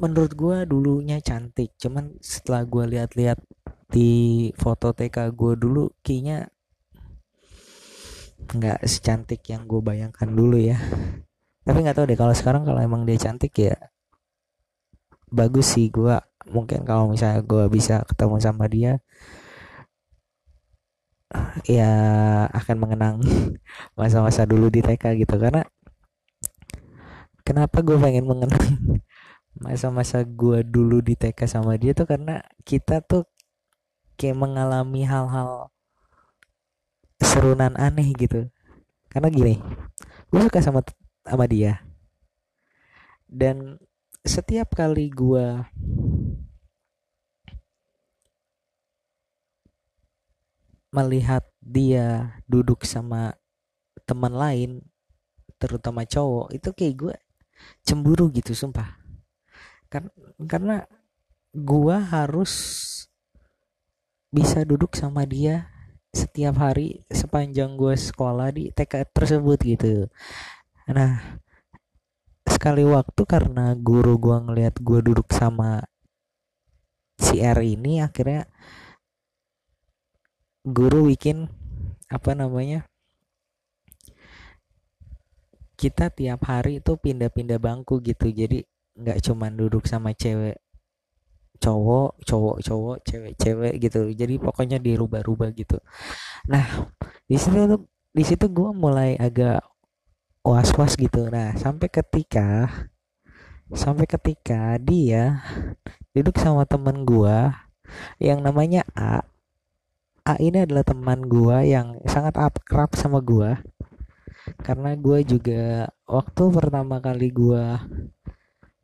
menurut 0.00 0.32
gue 0.32 0.56
dulunya 0.64 1.20
cantik. 1.20 1.76
Cuman 1.76 2.16
setelah 2.24 2.64
gue 2.64 2.84
lihat-lihat 2.96 3.38
di 3.92 4.50
foto 4.58 4.90
TK 4.90 5.30
gue 5.36 5.52
dulu 5.54 5.92
kayaknya 6.02 6.50
nggak 8.50 8.84
secantik 8.84 9.40
yang 9.48 9.64
gue 9.64 9.80
bayangkan 9.80 10.28
dulu 10.28 10.60
ya. 10.60 10.76
Tapi 11.64 11.78
nggak 11.80 11.96
tahu 11.96 12.06
deh 12.10 12.18
kalau 12.18 12.34
sekarang 12.36 12.62
kalau 12.68 12.80
emang 12.82 13.08
dia 13.08 13.16
cantik 13.16 13.52
ya 13.56 13.74
bagus 15.34 15.74
sih 15.74 15.90
gue 15.90 16.14
mungkin 16.46 16.86
kalau 16.86 17.10
misalnya 17.10 17.42
gue 17.42 17.66
bisa 17.66 18.06
ketemu 18.06 18.36
sama 18.38 18.70
dia 18.70 19.02
ya 21.66 21.90
akan 22.54 22.76
mengenang 22.78 23.16
masa-masa 23.98 24.46
dulu 24.46 24.70
di 24.70 24.80
TK 24.84 25.18
gitu. 25.18 25.34
Karena 25.40 25.64
kenapa 27.42 27.82
gue 27.82 27.96
pengen 27.98 28.24
mengenang 28.28 28.64
masa-masa 29.64 30.22
gue 30.22 30.62
dulu 30.66 31.02
di 31.02 31.14
TK 31.14 31.46
sama 31.46 31.78
dia 31.78 31.94
tuh 31.94 32.06
karena 32.06 32.42
kita 32.66 33.02
tuh 33.02 33.26
kayak 34.18 34.38
mengalami 34.38 35.02
hal-hal 35.06 35.73
serunan 37.34 37.74
aneh 37.74 38.14
gitu. 38.14 38.46
Karena 39.10 39.26
gini 39.26 39.58
gue 40.30 40.40
suka 40.46 40.62
sama 40.62 40.86
sama 41.26 41.50
dia. 41.50 41.82
Dan 43.26 43.82
setiap 44.22 44.78
kali 44.78 45.10
gue 45.10 45.66
melihat 50.94 51.42
dia 51.58 52.38
duduk 52.46 52.86
sama 52.86 53.34
teman 54.06 54.30
lain 54.30 54.70
terutama 55.58 56.06
cowok 56.06 56.54
itu 56.54 56.70
kayak 56.70 56.94
gue 56.94 57.14
cemburu 57.82 58.30
gitu 58.30 58.54
sumpah. 58.54 58.94
Kan 59.90 60.10
karena 60.46 60.86
gua 61.54 62.02
harus 62.02 62.52
bisa 64.34 64.66
duduk 64.66 64.98
sama 64.98 65.22
dia 65.22 65.70
setiap 66.14 66.62
hari 66.62 67.02
sepanjang 67.10 67.74
gue 67.74 67.98
sekolah 67.98 68.54
di 68.54 68.70
TK 68.70 69.10
tersebut 69.10 69.58
gitu. 69.66 70.06
Nah 70.88 71.42
sekali 72.46 72.86
waktu 72.86 73.22
karena 73.26 73.74
guru 73.74 74.16
gue 74.16 74.36
ngeliat 74.48 74.78
gue 74.78 75.00
duduk 75.02 75.28
sama 75.34 75.82
si 77.18 77.42
R 77.42 77.60
ini 77.60 78.00
akhirnya 78.00 78.46
guru 80.64 81.12
bikin 81.12 81.50
apa 82.08 82.32
namanya 82.32 82.86
kita 85.74 86.08
tiap 86.08 86.46
hari 86.48 86.80
itu 86.80 86.96
pindah-pindah 86.96 87.60
bangku 87.60 88.00
gitu. 88.00 88.32
Jadi 88.32 88.64
nggak 88.94 89.18
cuman 89.20 89.52
duduk 89.58 89.84
sama 89.84 90.16
cewek 90.16 90.63
cowok 91.62 92.20
cowok 92.26 92.56
cowok 92.62 92.96
cewek 93.06 93.34
cewek 93.38 93.74
gitu. 93.82 94.10
Jadi 94.12 94.34
pokoknya 94.38 94.78
dirubah-rubah 94.82 95.54
gitu. 95.54 95.78
Nah 96.50 96.90
di 97.24 97.36
situ 97.38 97.86
di 98.14 98.24
situ 98.26 98.46
gue 98.50 98.70
mulai 98.74 99.18
agak 99.18 99.62
was 100.44 100.70
was 100.76 100.94
gitu. 100.98 101.26
Nah 101.30 101.54
sampai 101.56 101.88
ketika 101.90 102.68
sampai 103.72 104.06
ketika 104.06 104.76
dia 104.78 105.42
duduk 106.14 106.36
sama 106.38 106.68
temen 106.68 107.02
gue 107.02 107.36
yang 108.22 108.44
namanya 108.44 108.84
A. 108.94 109.24
A 110.24 110.40
ini 110.40 110.64
adalah 110.64 110.84
teman 110.86 111.20
gue 111.28 111.68
yang 111.68 112.00
sangat 112.08 112.38
akrab 112.40 112.96
sama 112.96 113.20
gue 113.20 113.60
karena 114.60 114.96
gue 114.96 115.24
juga 115.24 115.88
waktu 116.04 116.44
pertama 116.52 117.00
kali 117.00 117.28
gue 117.32 117.64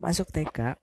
masuk 0.00 0.28
TK 0.32 0.76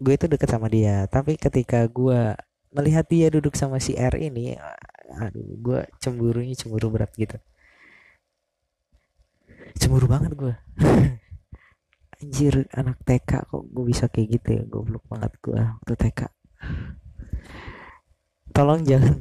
gue 0.00 0.12
itu 0.14 0.26
deket 0.28 0.48
sama 0.50 0.66
dia. 0.68 1.04
Tapi 1.08 1.36
ketika 1.40 1.84
gue 1.88 2.36
melihat 2.76 3.04
dia 3.08 3.26
duduk 3.32 3.56
sama 3.56 3.80
si 3.80 3.96
R 3.96 4.14
ini 4.20 4.58
aduh 5.16 5.48
gue 5.62 5.80
cemburunya 6.02 6.54
cemburu 6.58 6.92
berat 6.92 7.12
gitu. 7.16 7.36
Cemburu 9.76 10.06
banget 10.10 10.32
gue. 10.36 10.54
Anjir 12.20 12.64
anak 12.72 12.96
TK 13.04 13.30
kok 13.44 13.64
gue 13.68 13.84
bisa 13.84 14.08
kayak 14.08 14.28
gitu 14.40 14.48
ya? 14.56 14.62
Goblok 14.64 15.04
banget 15.08 15.32
gue 15.44 15.60
waktu 15.60 15.94
TK 15.94 16.20
tolong 18.56 18.80
jangan 18.88 19.20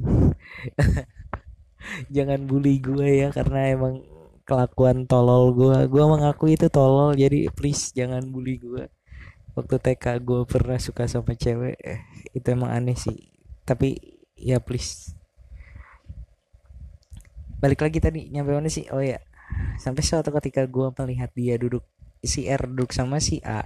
jangan 2.15 2.39
bully 2.47 2.79
gue 2.79 3.27
ya 3.27 3.29
karena 3.35 3.75
emang 3.75 3.99
kelakuan 4.47 5.03
tolol 5.09 5.51
gue. 5.51 5.77
Gue 5.91 6.03
mengaku 6.07 6.55
itu 6.55 6.71
tolol 6.71 7.11
jadi 7.19 7.51
please 7.51 7.91
jangan 7.91 8.23
bully 8.31 8.55
gue 8.61 8.87
waktu 9.55 9.75
TK 9.79 10.19
gue 10.19 10.43
pernah 10.43 10.75
suka 10.77 11.07
sama 11.07 11.33
cewek 11.33 11.79
eh, 11.79 12.03
itu 12.35 12.47
emang 12.51 12.75
aneh 12.75 12.99
sih. 12.99 13.31
Tapi 13.63 13.95
ya 14.35 14.59
please. 14.59 15.15
Balik 17.63 17.81
lagi 17.87 18.03
tadi 18.03 18.27
nyampe 18.29 18.51
mana 18.51 18.67
sih? 18.67 18.85
Oh 18.91 18.99
ya 18.99 19.17
sampai 19.79 20.01
suatu 20.03 20.33
ketika 20.41 20.65
gue 20.65 20.87
melihat 21.03 21.29
dia 21.37 21.55
duduk 21.55 21.85
si 22.25 22.49
R 22.49 22.65
duduk 22.65 22.91
sama 22.91 23.21
si 23.21 23.39
A 23.45 23.63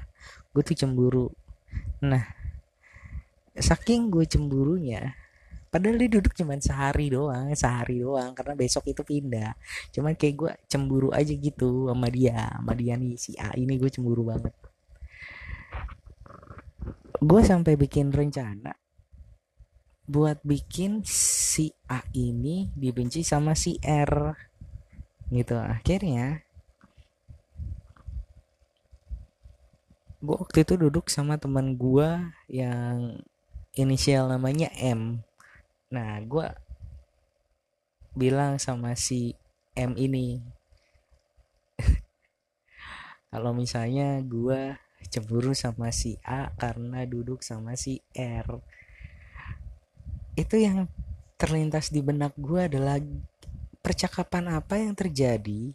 gue 0.53 0.62
tuh 0.62 0.77
cemburu. 0.77 1.34
Nah 2.05 2.24
saking 3.60 4.08
gue 4.13 4.24
cemburunya 4.24 5.17
padahal 5.69 6.00
dia 6.01 6.10
duduk 6.10 6.34
cuma 6.34 6.58
sehari 6.58 7.12
doang 7.13 7.51
sehari 7.53 8.01
doang 8.01 8.34
karena 8.38 8.53
besok 8.53 8.89
itu 8.89 9.01
pindah. 9.01 9.58
Cuman 9.89 10.13
kayak 10.13 10.36
gue 10.38 10.51
cemburu 10.69 11.10
aja 11.10 11.34
gitu 11.34 11.89
sama 11.89 12.08
dia 12.13 12.53
sama 12.53 12.74
dia 12.77 12.93
nih 12.93 13.17
si 13.17 13.34
A 13.41 13.58
ini 13.58 13.77
gue 13.81 13.89
cemburu 13.89 14.29
banget 14.29 14.53
gue 17.20 17.42
sampai 17.44 17.76
bikin 17.76 18.16
rencana 18.16 18.72
buat 20.10 20.42
bikin 20.42 21.06
si 21.06 21.70
A 21.86 22.02
ini 22.18 22.74
dibenci 22.74 23.22
sama 23.22 23.54
si 23.54 23.78
R. 23.86 24.34
Gitu 25.30 25.54
akhirnya 25.54 26.42
gue 30.20 30.36
waktu 30.36 30.66
itu 30.66 30.74
duduk 30.76 31.08
sama 31.14 31.38
teman 31.38 31.78
gue 31.78 32.10
yang 32.50 33.22
inisial 33.78 34.26
namanya 34.34 34.74
M. 34.82 35.22
Nah 35.94 36.18
gue 36.26 36.50
bilang 38.18 38.58
sama 38.58 38.98
si 38.98 39.38
M 39.78 39.94
ini 39.94 40.42
kalau 43.32 43.54
misalnya 43.54 44.26
gue 44.26 44.74
cemburu 45.08 45.56
sama 45.56 45.96
si 45.96 46.20
A 46.27 46.51
karena 46.60 47.08
duduk 47.08 47.39
sama 47.39 47.79
si 47.79 48.03
R. 48.12 48.60
Itu 50.36 50.60
yang 50.60 50.91
terlintas 51.39 51.88
di 51.88 52.03
benak 52.03 52.36
gue 52.36 52.68
adalah 52.68 53.00
percakapan 53.79 54.60
apa 54.60 54.75
yang 54.75 54.91
terjadi 54.91 55.72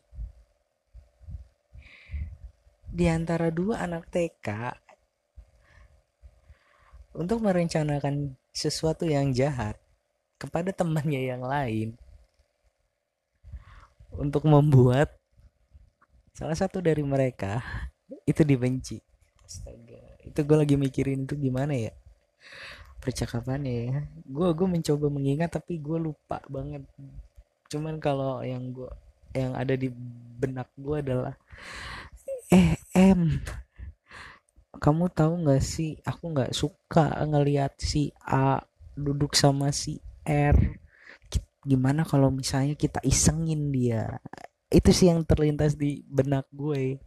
di 2.94 3.04
antara 3.08 3.48
dua 3.48 3.82
anak 3.82 4.06
TK 4.12 4.76
untuk 7.16 7.40
merencanakan 7.40 8.36
sesuatu 8.52 9.08
yang 9.08 9.32
jahat 9.32 9.80
kepada 10.38 10.70
temannya 10.70 11.26
yang 11.26 11.42
lain. 11.42 11.96
Untuk 14.14 14.46
membuat 14.46 15.10
salah 16.36 16.54
satu 16.54 16.78
dari 16.78 17.02
mereka 17.02 17.58
itu 18.30 18.46
dibenci 18.46 19.02
astaga. 19.54 20.02
Itu 20.26 20.42
gue 20.42 20.56
lagi 20.58 20.74
mikirin 20.74 21.30
itu 21.30 21.38
gimana 21.38 21.78
ya? 21.78 21.94
Percakapannya 22.98 23.74
ya. 23.86 23.94
Gue 24.26 24.50
gue 24.50 24.66
mencoba 24.66 25.06
mengingat 25.06 25.54
tapi 25.54 25.78
gue 25.78 26.10
lupa 26.10 26.42
banget. 26.50 26.82
Cuman 27.70 28.02
kalau 28.02 28.42
yang 28.42 28.74
gue 28.74 28.90
yang 29.30 29.54
ada 29.54 29.78
di 29.78 29.90
benak 30.38 30.70
gue 30.74 30.98
adalah 31.02 31.34
eh 32.50 32.78
em 32.94 33.42
kamu 34.82 35.06
tahu 35.14 35.46
nggak 35.46 35.62
sih? 35.62 35.96
Aku 36.02 36.34
nggak 36.34 36.50
suka 36.50 37.14
ngelihat 37.22 37.78
si 37.78 38.10
A 38.26 38.58
duduk 38.98 39.38
sama 39.38 39.70
si 39.70 40.02
R. 40.26 40.82
Gimana 41.64 42.04
kalau 42.04 42.28
misalnya 42.28 42.76
kita 42.76 43.00
isengin 43.06 43.70
dia? 43.72 44.18
Itu 44.68 44.90
sih 44.90 45.08
yang 45.08 45.24
terlintas 45.24 45.78
di 45.78 46.04
benak 46.04 46.44
gue. 46.52 47.00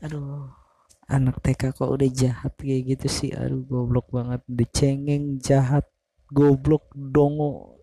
Aduh 0.00 0.61
anak 1.10 1.42
TK 1.42 1.74
kok 1.74 1.90
udah 1.90 2.10
jahat 2.10 2.52
kayak 2.58 2.96
gitu 2.96 3.06
sih? 3.10 3.30
Aduh 3.34 3.66
goblok 3.66 4.10
banget. 4.14 4.40
Udah 4.46 4.68
cengeng 4.70 5.38
jahat 5.42 5.86
goblok 6.30 6.86
dongo. 6.94 7.82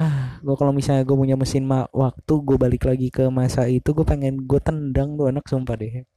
Ah 0.00 0.40
gue 0.40 0.56
kalau 0.56 0.72
misalnya 0.72 1.04
gue 1.04 1.12
punya 1.12 1.36
mesin 1.36 1.68
ma 1.68 1.84
waktu 1.92 2.32
gue 2.40 2.56
balik 2.56 2.88
lagi 2.88 3.12
ke 3.12 3.28
masa 3.28 3.68
itu 3.68 3.92
gue 3.92 4.06
pengen 4.08 4.48
gue 4.48 4.60
tendang 4.62 5.12
tuh 5.20 5.28
anak 5.28 5.44
sumpah 5.44 5.76
deh. 5.76 6.08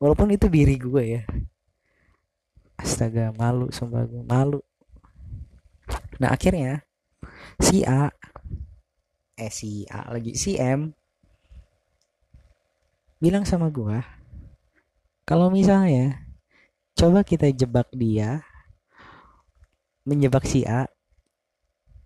Walaupun 0.00 0.32
itu 0.32 0.48
diri 0.48 0.80
gue 0.80 1.02
ya. 1.20 1.22
Astaga 2.80 3.30
malu 3.36 3.68
sumpah 3.68 4.08
gue 4.08 4.22
malu. 4.24 4.60
Nah 6.18 6.32
akhirnya 6.32 6.80
si 7.60 7.84
A 7.84 8.08
eh 9.36 9.52
si 9.52 9.84
A 9.92 10.08
lagi 10.12 10.32
si 10.36 10.56
M 10.56 10.92
bilang 13.22 13.46
sama 13.46 13.70
gue 13.70 14.21
kalau 15.32 15.48
misalnya 15.48 16.28
coba 16.92 17.24
kita 17.24 17.48
jebak 17.56 17.88
dia 17.96 18.44
menjebak 20.04 20.44
si 20.44 20.60
A 20.68 20.84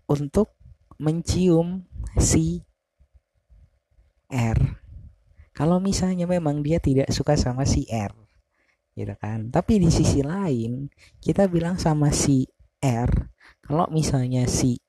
untuk 0.07 0.55
mencium 0.95 1.83
si 2.15 2.63
R. 4.31 4.79
Kalau 5.51 5.83
misalnya 5.83 6.23
memang 6.23 6.63
dia 6.63 6.79
tidak 6.79 7.11
suka 7.11 7.35
sama 7.35 7.67
si 7.67 7.83
R, 7.91 8.15
gitu 8.95 9.11
kan. 9.19 9.51
Tapi 9.51 9.83
di 9.83 9.91
sisi 9.91 10.23
lain 10.23 10.87
kita 11.19 11.51
bilang 11.51 11.75
sama 11.75 12.15
si 12.15 12.47
R, 12.79 13.11
kalau 13.59 13.91
misalnya 13.91 14.47
si 14.47 14.79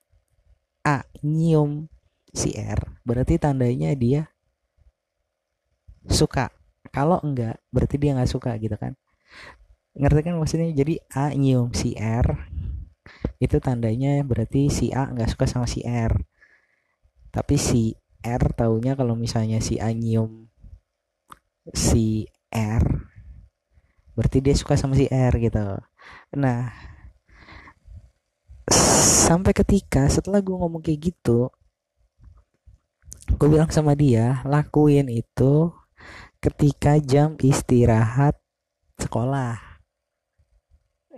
A 0.87 1.03
nyium 1.27 1.91
si 2.31 2.55
R, 2.55 3.03
berarti 3.03 3.35
tandanya 3.43 3.99
dia 3.99 4.31
suka 6.07 6.55
kalau 6.91 7.21
enggak 7.25 7.61
berarti 7.71 7.97
dia 8.01 8.17
nggak 8.17 8.31
suka 8.31 8.55
gitu 8.59 8.77
kan? 8.77 8.97
Ngerti 9.99 10.21
kan 10.25 10.35
maksudnya? 10.39 10.71
Jadi 10.73 11.01
A 11.13 11.33
nyium 11.35 11.73
si 11.75 11.95
R 11.99 12.27
itu 13.41 13.57
tandanya 13.63 14.21
berarti 14.27 14.69
si 14.69 14.93
A 14.93 15.09
nggak 15.09 15.33
suka 15.35 15.45
sama 15.49 15.67
si 15.67 15.85
R. 15.87 16.13
Tapi 17.33 17.57
si 17.57 17.95
R 18.25 18.43
taunya 18.57 18.99
kalau 18.99 19.15
misalnya 19.15 19.63
si 19.63 19.79
A 19.79 19.93
nyium 19.95 20.49
si 21.73 22.25
R 22.51 22.85
berarti 24.17 24.43
dia 24.43 24.57
suka 24.57 24.75
sama 24.75 24.99
si 24.99 25.07
R 25.07 25.35
gitu. 25.39 25.79
Nah 26.35 26.73
sampai 29.29 29.53
ketika 29.53 30.09
setelah 30.09 30.41
gue 30.41 30.57
ngomong 30.57 30.81
kayak 30.85 31.13
gitu 31.13 31.53
gue 33.29 33.49
bilang 33.49 33.69
sama 33.69 33.93
dia 33.93 34.41
lakuin 34.45 35.09
itu 35.13 35.69
ketika 36.39 36.99
jam 37.03 37.35
istirahat 37.39 38.39
sekolah. 38.99 39.59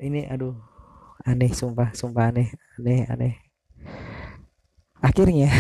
Ini 0.00 0.32
aduh 0.32 0.56
aneh 1.28 1.52
sumpah 1.52 1.92
sumpah 1.92 2.32
aneh 2.32 2.48
aneh 2.80 3.00
aneh. 3.08 3.34
Akhirnya 5.00 5.52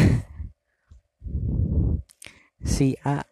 si 2.64 2.96
A 3.04 3.24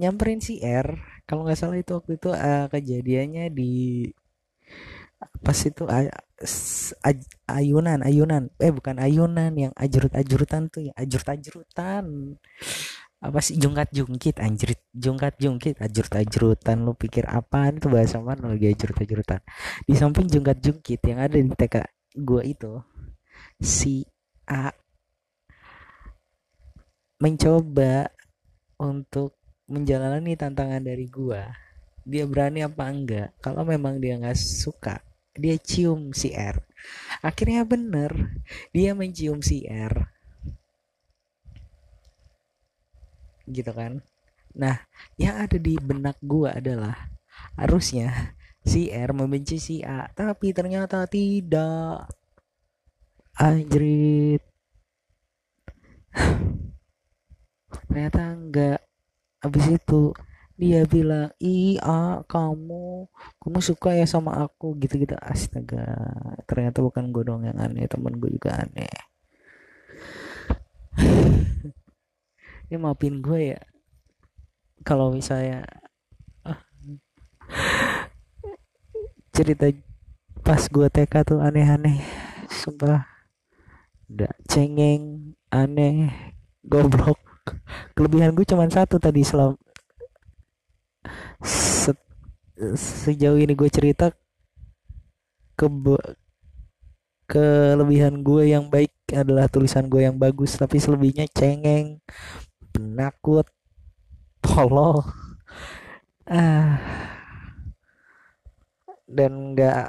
nyamperin 0.00 0.40
si 0.40 0.60
R. 0.64 1.20
Kalau 1.28 1.44
nggak 1.44 1.60
salah 1.60 1.76
itu 1.76 1.92
waktu 1.92 2.16
itu 2.16 2.32
uh, 2.32 2.72
kejadiannya 2.72 3.52
di 3.52 4.08
pas 5.44 5.58
itu 5.60 5.84
uh, 5.84 6.08
ayunan 7.44 8.00
ayunan. 8.00 8.48
Eh 8.56 8.72
bukan 8.72 8.96
ayunan 8.96 9.52
yang 9.52 9.72
ajrut 9.76 10.16
ajrutan 10.16 10.72
tuh 10.72 10.88
ya 10.88 10.92
ajrut 10.96 11.28
ajrutan 11.28 12.04
apa 13.18 13.42
sih 13.42 13.58
jungkat 13.58 13.90
jungkit 13.90 14.38
anjrit 14.38 14.78
jungkat 14.94 15.34
jungkit 15.42 15.74
ajrut 15.82 16.12
ajrutan 16.14 16.86
lu 16.86 16.94
pikir 16.94 17.26
apa 17.26 17.74
itu 17.74 17.90
bahasa 17.90 18.22
mana 18.22 18.54
lagi 18.54 18.70
ajrut 18.70 18.94
ajrutan 18.94 19.42
di 19.82 19.94
samping 19.98 20.30
jungkat 20.30 20.62
jungkit 20.62 21.02
yang 21.02 21.18
ada 21.18 21.34
di 21.34 21.50
TK 21.50 21.76
gua 22.22 22.42
itu 22.46 22.78
si 23.58 24.06
A 24.46 24.70
mencoba 27.18 28.06
untuk 28.78 29.34
menjalani 29.68 30.38
tantangan 30.38 30.80
dari 30.80 31.10
gua. 31.10 31.50
Dia 32.08 32.24
berani 32.24 32.64
apa 32.64 32.88
enggak? 32.88 33.36
Kalau 33.42 33.66
memang 33.68 34.00
dia 34.00 34.16
nggak 34.16 34.38
suka 34.38 35.02
dia 35.38 35.54
cium 35.60 36.10
si 36.10 36.34
R. 36.34 36.58
Akhirnya 37.22 37.62
bener 37.62 38.42
dia 38.74 38.94
mencium 38.94 39.42
si 39.42 39.66
R 39.66 40.17
gitu 43.50 43.72
kan. 43.72 44.00
Nah 44.56 44.76
yang 45.20 45.40
ada 45.40 45.56
di 45.56 45.76
benak 45.78 46.16
gue 46.22 46.48
adalah 46.50 46.94
harusnya 47.58 48.34
si 48.62 48.90
R 48.92 49.10
membenci 49.16 49.56
si 49.62 49.76
A 49.84 50.08
tapi 50.12 50.52
ternyata 50.52 51.04
tidak. 51.08 52.08
Anjrit. 53.38 54.42
Ternyata 57.86 58.20
enggak. 58.34 58.80
Habis 59.38 59.66
itu 59.78 60.10
dia 60.58 60.82
bilang 60.90 61.30
iya 61.38 62.18
kamu 62.26 63.06
kamu 63.38 63.58
suka 63.62 63.94
ya 63.94 64.10
sama 64.10 64.42
aku 64.42 64.74
gitu-gitu. 64.82 65.14
Astaga 65.22 65.86
ternyata 66.50 66.82
bukan 66.82 67.14
gue 67.14 67.22
dong 67.22 67.46
yang 67.46 67.56
aneh 67.62 67.86
temen 67.86 68.18
gue 68.18 68.34
juga 68.34 68.58
aneh 68.58 68.90
ya 72.68 72.76
maafin 72.76 73.20
gue 73.24 73.56
ya? 73.56 73.60
Kalau 74.84 75.12
misalnya 75.12 75.64
ah, 76.44 76.60
cerita 79.34 79.68
pas 80.44 80.62
gue 80.64 80.86
TK 80.88 81.14
tuh 81.24 81.40
aneh-aneh 81.40 82.00
sumpah. 82.48 83.04
Udah 84.08 84.32
cengeng 84.48 85.36
aneh 85.52 86.12
goblok. 86.64 87.20
Kelebihan 87.96 88.36
gue 88.36 88.44
cuma 88.44 88.68
satu 88.68 89.00
tadi 89.00 89.24
selam 89.24 89.56
Se 91.40 91.96
sejauh 92.76 93.38
ini 93.38 93.54
gue 93.54 93.70
cerita 93.70 94.12
ke 95.58 95.66
kelebihan 97.28 98.24
gue 98.24 98.56
yang 98.56 98.72
baik 98.72 98.90
adalah 99.12 99.46
tulisan 99.52 99.86
gue 99.86 100.08
yang 100.08 100.16
bagus 100.16 100.56
tapi 100.56 100.80
selebihnya 100.80 101.28
cengeng 101.30 102.00
penakut 102.78 103.50
tolol. 104.38 105.02
Ah. 106.30 106.78
Dan 109.02 109.58
nggak 109.58 109.82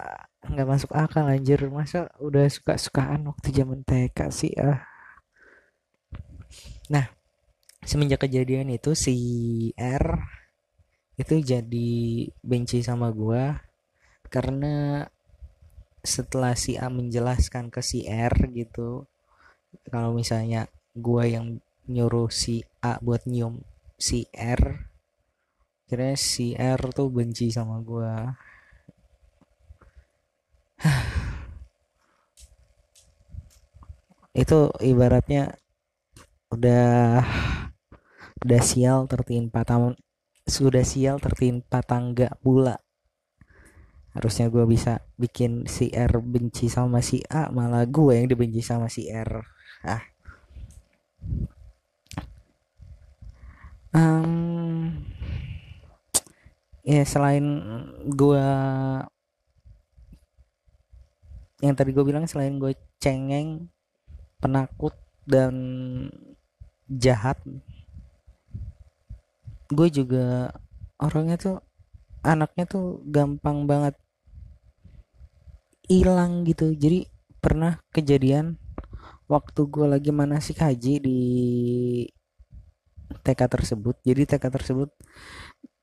nggak 0.50 0.68
masuk 0.68 0.90
akal 0.98 1.30
anjir. 1.30 1.62
Masa 1.70 2.10
udah 2.18 2.50
suka 2.50 2.82
sukaan 2.82 3.30
waktu 3.30 3.54
zaman 3.54 3.86
TK 3.86 4.18
sih 4.34 4.58
ah. 4.58 4.82
Nah 6.90 7.06
semenjak 7.86 8.26
kejadian 8.26 8.74
itu 8.74 8.98
si 8.98 9.16
R 9.78 10.26
itu 11.22 11.38
jadi 11.46 11.92
benci 12.42 12.82
sama 12.82 13.14
gua 13.14 13.62
karena 14.34 15.06
setelah 16.00 16.56
si 16.56 16.80
A 16.80 16.88
menjelaskan 16.88 17.68
ke 17.70 17.84
si 17.84 18.08
R 18.08 18.34
gitu 18.56 19.06
kalau 19.92 20.16
misalnya 20.16 20.72
gua 20.96 21.28
yang 21.28 21.60
nyuruh 21.90 22.30
si 22.30 22.62
A 22.86 23.02
buat 23.02 23.26
nyium 23.26 23.66
si 23.98 24.30
R. 24.32 24.86
Kira 25.90 26.14
si 26.14 26.54
R 26.54 26.78
tuh 26.94 27.10
benci 27.10 27.50
sama 27.50 27.82
gua. 27.82 28.38
Itu 34.38 34.70
ibaratnya 34.80 35.58
udah 36.54 37.26
udah 38.40 38.62
sial 38.64 39.04
tertimpa 39.10 39.66
tam 39.66 39.98
sudah 40.46 40.86
sial 40.86 41.18
tertimpa 41.18 41.82
tangga 41.82 42.30
pula. 42.40 42.78
Harusnya 44.14 44.50
gue 44.50 44.66
bisa 44.66 45.02
bikin 45.18 45.66
si 45.70 45.90
R 45.94 46.22
benci 46.22 46.70
sama 46.70 47.02
si 47.02 47.22
A 47.30 47.50
malah 47.54 47.86
gue 47.86 48.14
yang 48.14 48.28
dibenci 48.30 48.62
sama 48.62 48.90
si 48.90 49.10
R. 49.10 49.42
Ah 49.86 50.02
um, 53.94 54.92
ya 56.86 57.04
selain 57.06 57.46
gue 58.10 58.46
yang 61.60 61.76
tadi 61.76 61.92
gue 61.92 62.06
bilang 62.08 62.26
selain 62.26 62.56
gue 62.56 62.74
cengeng 62.98 63.68
penakut 64.40 64.96
dan 65.28 65.54
jahat 66.90 67.38
gue 69.70 69.88
juga 69.94 70.50
orangnya 70.98 71.38
tuh 71.38 71.58
anaknya 72.26 72.66
tuh 72.66 73.00
gampang 73.08 73.70
banget 73.70 73.96
hilang 75.90 76.46
gitu. 76.46 76.74
Jadi 76.78 77.10
pernah 77.42 77.82
kejadian 77.90 78.62
waktu 79.26 79.62
gue 79.66 79.86
lagi 79.90 80.12
manasik 80.14 80.62
haji 80.62 81.02
di 81.02 81.20
TK 83.26 83.42
tersebut 83.50 83.96
jadi 84.06 84.26
TK 84.26 84.46
tersebut 84.54 84.90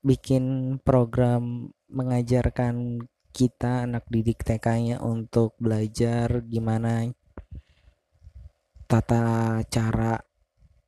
bikin 0.01 0.77
program 0.81 1.73
mengajarkan 1.91 3.03
kita 3.35 3.85
anak 3.85 4.09
didik 4.09 4.41
TK-nya 4.41 4.97
untuk 5.03 5.53
belajar 5.61 6.41
gimana 6.47 7.05
tata 8.87 9.61
cara 9.67 10.17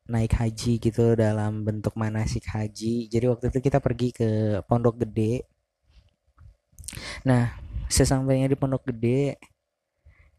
naik 0.10 0.34
haji 0.34 0.82
gitu 0.82 1.13
dalam 1.13 1.62
bentuk 1.62 1.93
manasik 1.93 2.49
haji. 2.49 3.06
Jadi 3.06 3.25
waktu 3.30 3.54
itu 3.54 3.60
kita 3.62 3.78
pergi 3.78 4.10
ke 4.10 4.30
Pondok 4.65 5.06
Gede. 5.06 5.45
Nah, 7.30 7.54
sesampainya 7.86 8.49
di 8.49 8.58
Pondok 8.58 8.89
Gede, 8.89 9.38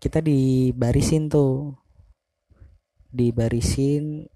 kita 0.03 0.19
dibarisin 0.19 1.31
tuh. 1.31 1.79
Dibarisin 3.15 4.27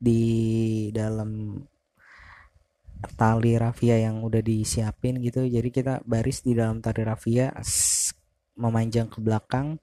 di 0.00 0.88
dalam 0.96 1.60
tali 3.20 3.52
rafia 3.60 4.00
yang 4.00 4.24
udah 4.24 4.40
disiapin 4.40 5.20
gitu. 5.20 5.44
Jadi 5.44 5.68
kita 5.68 6.00
baris 6.08 6.40
di 6.40 6.56
dalam 6.56 6.80
tali 6.80 7.04
rafia 7.04 7.52
memanjang 8.56 9.12
ke 9.12 9.20
belakang. 9.20 9.76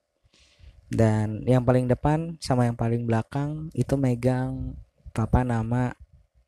Dan 0.87 1.43
yang 1.43 1.67
paling 1.67 1.85
depan 1.85 2.39
sama 2.39 2.65
yang 2.65 2.79
paling 2.79 3.03
belakang 3.03 3.67
itu 3.75 3.93
megang 3.99 4.73
papa 5.11 5.43
nama 5.45 5.91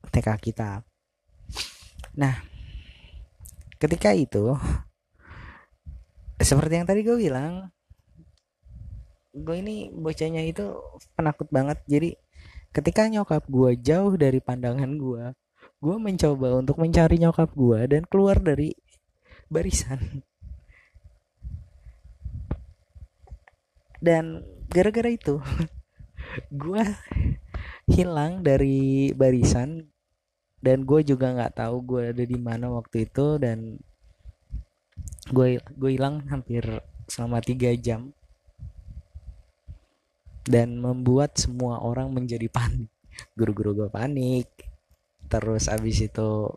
TK 0.09 0.27
kita. 0.39 0.81
Nah 2.17 2.39
ketika 3.79 4.15
itu 4.15 4.55
seperti 6.39 6.79
yang 6.79 6.87
tadi 6.87 7.03
gue 7.03 7.19
bilang 7.19 7.67
gue 9.35 9.55
ini 9.59 9.91
bocahnya 9.91 10.47
itu 10.47 10.71
penakut 11.19 11.51
banget. 11.51 11.83
Jadi 11.85 12.15
ketika 12.69 13.09
nyokap 13.09 13.43
gue 13.49 13.77
jauh 13.81 14.13
dari 14.13 14.39
pandangan 14.39 14.91
gue 14.95 15.23
gue 15.79 15.95
mencoba 15.95 16.59
untuk 16.59 16.75
mencari 16.75 17.15
nyokap 17.23 17.55
gue 17.55 17.79
dan 17.87 18.03
keluar 18.03 18.35
dari 18.43 18.75
barisan. 19.47 20.23
Dan 23.99 24.43
gara-gara 24.71 25.11
itu 25.11 25.39
gue 26.63 26.83
hilang 27.89 28.43
dari 28.43 29.11
barisan 29.11 29.91
dan 30.59 30.83
gue 30.83 31.03
juga 31.03 31.31
nggak 31.35 31.55
tahu 31.55 31.75
gue 31.83 32.03
ada 32.15 32.23
di 32.23 32.39
mana 32.39 32.71
waktu 32.71 33.07
itu 33.07 33.39
dan 33.39 33.79
gue 35.31 35.59
gue 35.59 35.91
hilang 35.95 36.23
hampir 36.27 36.63
selama 37.07 37.39
tiga 37.39 37.71
jam 37.75 38.11
dan 40.49 40.81
membuat 40.81 41.37
semua 41.37 41.77
orang 41.85 42.09
menjadi 42.09 42.49
panik. 42.49 42.89
Guru-guru 43.37 43.85
gue 43.85 43.89
panik. 43.93 44.49
Terus 45.29 45.69
abis 45.69 46.09
itu 46.09 46.49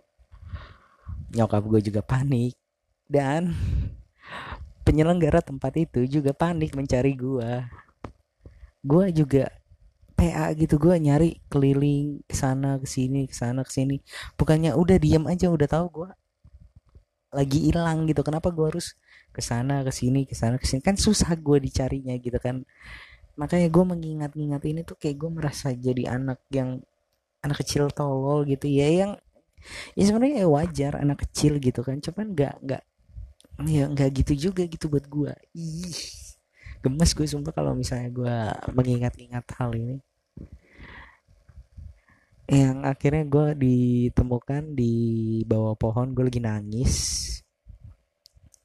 nyokap 1.37 1.61
gue 1.68 1.81
juga 1.85 2.00
panik. 2.00 2.57
Dan 3.05 3.52
penyelenggara 4.88 5.44
tempat 5.44 5.76
itu 5.76 6.09
juga 6.09 6.33
panik 6.33 6.72
mencari 6.72 7.12
gue 7.14 7.62
gue 8.83 9.07
juga 9.14 9.46
PA 10.18 10.50
gitu 10.59 10.74
gue 10.74 10.94
nyari 10.98 11.38
keliling 11.46 12.18
ke 12.26 12.35
sana 12.35 12.83
ke 12.83 12.88
sini 12.88 13.28
ke 13.28 13.35
sana 13.37 13.61
ke 13.62 13.70
sini. 13.70 14.00
Bukannya 14.40 14.72
udah 14.72 14.96
diam 14.96 15.28
aja 15.28 15.52
udah 15.52 15.68
tahu 15.68 15.87
gue 16.02 16.11
lagi 17.31 17.59
hilang 17.70 18.09
gitu. 18.09 18.24
Kenapa 18.24 18.48
gue 18.48 18.66
harus 18.72 18.96
ke 19.31 19.44
sana 19.44 19.85
ke 19.85 19.92
sini 19.92 20.24
ke 20.24 20.35
sana 20.35 20.57
ke 20.57 20.66
sini? 20.66 20.81
Kan 20.81 20.96
susah 20.96 21.31
gue 21.37 21.59
dicarinya 21.61 22.16
gitu 22.18 22.40
kan 22.40 22.64
makanya 23.37 23.68
gue 23.73 23.85
mengingat-ingat 23.85 24.62
ini 24.68 24.81
tuh 24.85 24.97
kayak 25.01 25.16
gue 25.16 25.31
merasa 25.33 25.73
jadi 25.73 26.16
anak 26.21 26.45
yang 26.53 26.81
anak 27.42 27.64
kecil 27.64 27.88
tolol 27.90 28.45
gitu 28.45 28.68
ya 28.68 28.88
yang 28.88 29.12
ya 29.95 30.03
sebenarnya 30.05 30.45
ya 30.45 30.49
wajar 30.51 30.92
anak 31.01 31.25
kecil 31.29 31.57
gitu 31.62 31.81
kan 31.81 31.99
cuman 32.03 32.35
nggak 32.35 32.55
nggak 32.61 32.83
ya 33.66 33.85
nggak 33.88 34.11
gitu 34.23 34.51
juga 34.51 34.62
gitu 34.66 34.90
buat 34.90 35.07
gue 35.07 35.33
ih 35.55 36.23
gemes 36.83 37.14
gue 37.14 37.27
sumpah 37.31 37.55
kalau 37.55 37.79
misalnya 37.79 38.11
gue 38.11 38.37
mengingat-ingat 38.75 39.47
hal 39.55 39.71
ini. 39.79 39.97
Yang 42.51 42.79
akhirnya 42.85 43.25
gue 43.31 43.49
ditemukan 43.55 44.75
di 44.75 44.95
bawah 45.47 45.79
pohon 45.79 46.11
gue 46.11 46.27
lagi 46.27 46.42
nangis. 46.42 46.95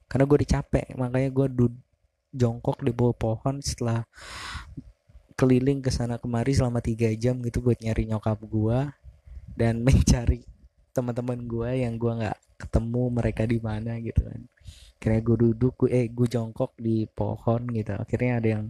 Karena 0.09 0.25
gue 0.25 0.35
udah 0.41 0.51
capek 0.59 0.97
makanya 0.97 1.29
gue 1.29 1.47
jongkok 2.33 2.83
di 2.83 2.91
bawah 2.91 3.15
pohon 3.15 3.63
setelah 3.63 4.03
keliling 5.37 5.85
ke 5.85 5.93
sana 5.93 6.17
kemari 6.17 6.51
selama 6.51 6.81
tiga 6.81 7.13
jam 7.13 7.37
gitu 7.45 7.61
buat 7.61 7.77
nyari 7.77 8.09
nyokap 8.09 8.41
gua 8.47 8.97
dan 9.57 9.81
mencari 9.85 10.45
teman-teman 10.97 11.37
gue 11.45 11.69
yang 11.85 11.93
gue 12.01 12.09
nggak 12.09 12.37
ketemu 12.57 13.03
mereka 13.13 13.45
di 13.45 13.61
mana 13.61 14.01
gitu 14.01 14.25
kan. 14.25 14.41
Akhirnya 14.97 15.21
gue 15.21 15.37
duduk 15.45 15.73
gue 15.85 15.89
eh 15.93 16.09
gue 16.09 16.25
jongkok 16.25 16.73
di 16.73 17.05
pohon 17.05 17.69
gitu. 17.69 17.93
Akhirnya 17.93 18.41
ada 18.41 18.49
yang 18.57 18.65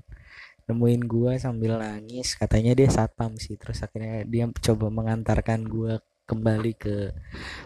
nemuin 0.67 1.01
gue 1.07 1.31
sambil 1.39 1.79
nangis. 1.79 2.35
Katanya 2.35 2.75
dia 2.75 2.91
satpam 2.91 3.39
sih. 3.39 3.55
Terus 3.55 3.79
akhirnya 3.79 4.27
dia 4.27 4.43
coba 4.51 4.91
mengantarkan 4.91 5.63
gue 5.71 6.03
kembali 6.27 6.71
ke 6.75 7.15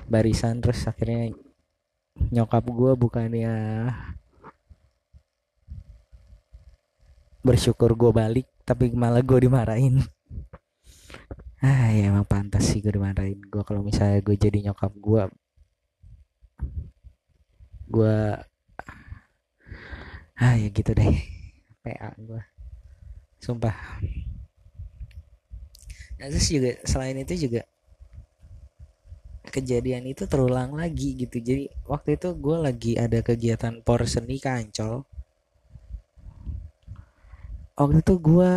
barisan. 0.06 0.62
Terus 0.62 0.86
akhirnya 0.86 1.34
nyokap 2.30 2.62
gue 2.70 2.92
bukannya 2.94 3.56
bersyukur 7.42 7.98
gue 7.98 8.12
balik 8.14 8.48
tapi 8.64 8.94
malah 8.94 9.26
gue 9.26 9.50
dimarahin. 9.50 10.02
Ah 11.62 11.94
ya 11.94 12.10
emang 12.10 12.26
pantas 12.26 12.70
sih 12.70 12.82
gue 12.82 12.94
dimarahin. 12.94 13.42
Gue 13.50 13.62
kalau 13.66 13.86
misalnya 13.86 14.22
gue 14.22 14.34
jadi 14.38 14.72
nyokap 14.72 14.94
gue 14.98 15.24
gue 17.92 18.18
ah 20.42 20.54
ya 20.58 20.68
gitu 20.70 20.92
deh. 20.94 21.14
PA 21.82 22.14
gue 22.18 22.42
sumpah. 23.42 23.78
Nah 26.22 26.30
terus 26.30 26.48
juga 26.50 26.78
selain 26.86 27.18
itu 27.18 27.50
juga 27.50 27.66
kejadian 29.50 30.06
itu 30.06 30.30
terulang 30.30 30.78
lagi 30.78 31.18
gitu. 31.18 31.42
Jadi 31.42 31.66
waktu 31.90 32.16
itu 32.22 32.30
gue 32.38 32.58
lagi 32.62 32.94
ada 32.96 33.20
kegiatan 33.26 33.82
porseni 33.82 34.38
kancol 34.38 35.04
waktu 37.76 38.04
itu 38.04 38.14
gue 38.20 38.54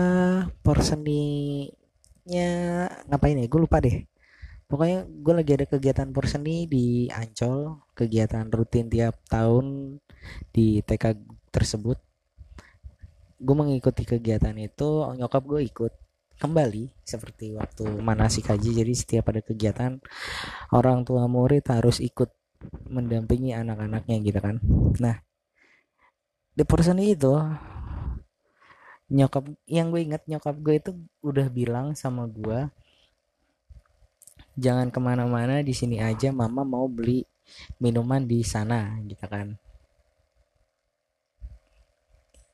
porseninya 0.64 2.48
ngapain 3.08 3.40
ya? 3.40 3.46
Gue 3.48 3.60
lupa 3.62 3.80
deh. 3.80 4.04
Pokoknya 4.64 5.04
gue 5.06 5.34
lagi 5.36 5.52
ada 5.54 5.66
kegiatan 5.68 6.08
porseni 6.10 6.64
di 6.66 7.06
Ancol 7.12 7.84
kegiatan 7.92 8.48
rutin 8.48 8.88
tiap 8.88 9.20
tahun 9.28 9.98
di 10.50 10.80
TK 10.80 11.20
tersebut. 11.52 12.00
Gue 13.38 13.54
mengikuti 13.54 14.08
kegiatan 14.08 14.56
itu 14.56 15.04
nyokap 15.14 15.44
gue 15.44 15.60
ikut 15.68 15.92
kembali 16.40 16.90
seperti 17.04 17.54
waktu 17.54 17.86
manasik 18.00 18.50
haji. 18.50 18.82
Jadi 18.82 18.92
setiap 18.96 19.30
ada 19.30 19.44
kegiatan 19.44 20.00
orang 20.72 21.04
tua 21.04 21.28
murid 21.28 21.62
harus 21.70 22.00
ikut 22.00 22.32
mendampingi 22.88 23.52
anak-anaknya 23.52 24.16
gitu 24.24 24.40
kan. 24.40 24.56
Nah 24.98 25.20
di 26.54 26.64
person 26.64 27.02
itu 27.02 27.34
nyokap 29.14 29.46
yang 29.70 29.94
gue 29.94 30.02
ingat 30.02 30.22
nyokap 30.26 30.58
gue 30.58 30.74
itu 30.82 30.90
udah 31.22 31.46
bilang 31.46 31.94
sama 31.94 32.26
gue 32.26 32.66
jangan 34.58 34.90
ke 34.90 34.98
mana-mana 34.98 35.62
di 35.62 35.74
sini 35.74 36.02
aja 36.02 36.34
mama 36.34 36.62
mau 36.66 36.86
beli 36.90 37.26
minuman 37.82 38.22
di 38.24 38.40
sana 38.42 38.98
gitu 39.04 39.26
kan. 39.26 39.58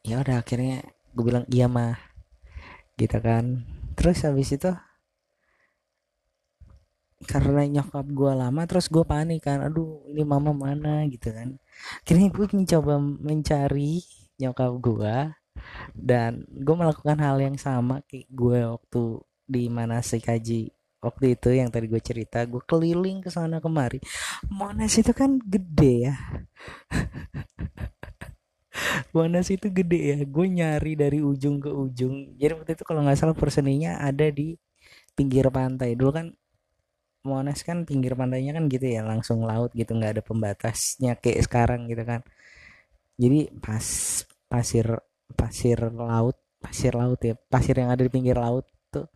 Ya 0.05 0.21
udah 0.25 0.41
akhirnya 0.41 0.85
gue 1.13 1.25
bilang 1.25 1.47
iya 1.53 1.69
mah 1.69 1.97
gitu 2.97 3.17
kan. 3.21 3.65
Terus 3.97 4.25
habis 4.25 4.49
itu 4.53 4.73
karena 7.29 7.69
nyokap 7.69 8.07
gue 8.09 8.33
lama 8.33 8.63
terus 8.65 8.89
gue 8.89 9.05
panik 9.05 9.45
kan 9.45 9.61
aduh 9.61 10.01
ini 10.09 10.25
mama 10.25 10.57
mana 10.57 11.05
gitu 11.09 11.29
kan. 11.33 11.61
Akhirnya 12.01 12.29
gue 12.33 12.47
mencoba 12.57 12.95
mencari 13.01 14.01
nyokap 14.41 14.73
gue 14.81 15.17
dan 15.97 16.45
gue 16.49 16.77
melakukan 16.77 17.19
hal 17.21 17.37
yang 17.41 17.57
sama 17.61 18.01
kayak 18.07 18.29
gue 18.31 18.61
waktu 18.67 19.03
di 19.51 19.67
mana 19.67 19.99
sih 20.05 20.23
kaji. 20.23 20.71
Waktu 21.01 21.33
itu 21.33 21.49
yang 21.57 21.73
tadi 21.73 21.89
gue 21.89 22.03
cerita 22.05 22.45
gue 22.45 22.61
keliling 22.63 23.25
ke 23.25 23.33
sana 23.33 23.59
kemari. 23.59 23.99
Monas 24.53 24.95
itu 25.01 25.11
kan 25.17 25.41
gede 25.41 26.13
ya. 26.13 26.17
Monas 29.17 29.49
itu 29.51 29.67
gede 29.73 30.01
ya. 30.15 30.19
Gue 30.29 30.47
nyari 30.53 30.93
dari 30.95 31.19
ujung 31.25 31.59
ke 31.59 31.73
ujung. 31.73 32.37
Jadi 32.37 32.53
waktu 32.53 32.71
itu 32.77 32.85
kalau 32.85 33.01
nggak 33.03 33.19
salah 33.19 33.35
perseninya 33.35 33.99
ada 33.99 34.29
di 34.29 34.55
pinggir 35.17 35.49
pantai. 35.49 35.97
Dulu 35.97 36.13
kan 36.13 36.27
Monas 37.21 37.61
kan 37.61 37.85
pinggir 37.85 38.17
pantainya 38.17 38.57
kan 38.57 38.65
gitu 38.73 38.89
ya 38.89 39.05
langsung 39.05 39.45
laut 39.45 39.77
gitu 39.77 39.93
nggak 39.93 40.21
ada 40.21 40.23
pembatasnya 40.25 41.21
kayak 41.21 41.45
sekarang 41.45 41.85
gitu 41.89 42.05
kan. 42.05 42.25
Jadi 43.21 43.53
pas 43.61 43.85
pasir 44.49 44.97
pasir 45.37 45.79
laut 45.93 46.37
pasir 46.61 46.93
laut 46.93 47.17
ya 47.25 47.35
pasir 47.49 47.73
yang 47.81 47.89
ada 47.89 48.05
di 48.05 48.13
pinggir 48.13 48.37
laut 48.37 48.69
tuh. 48.93 49.09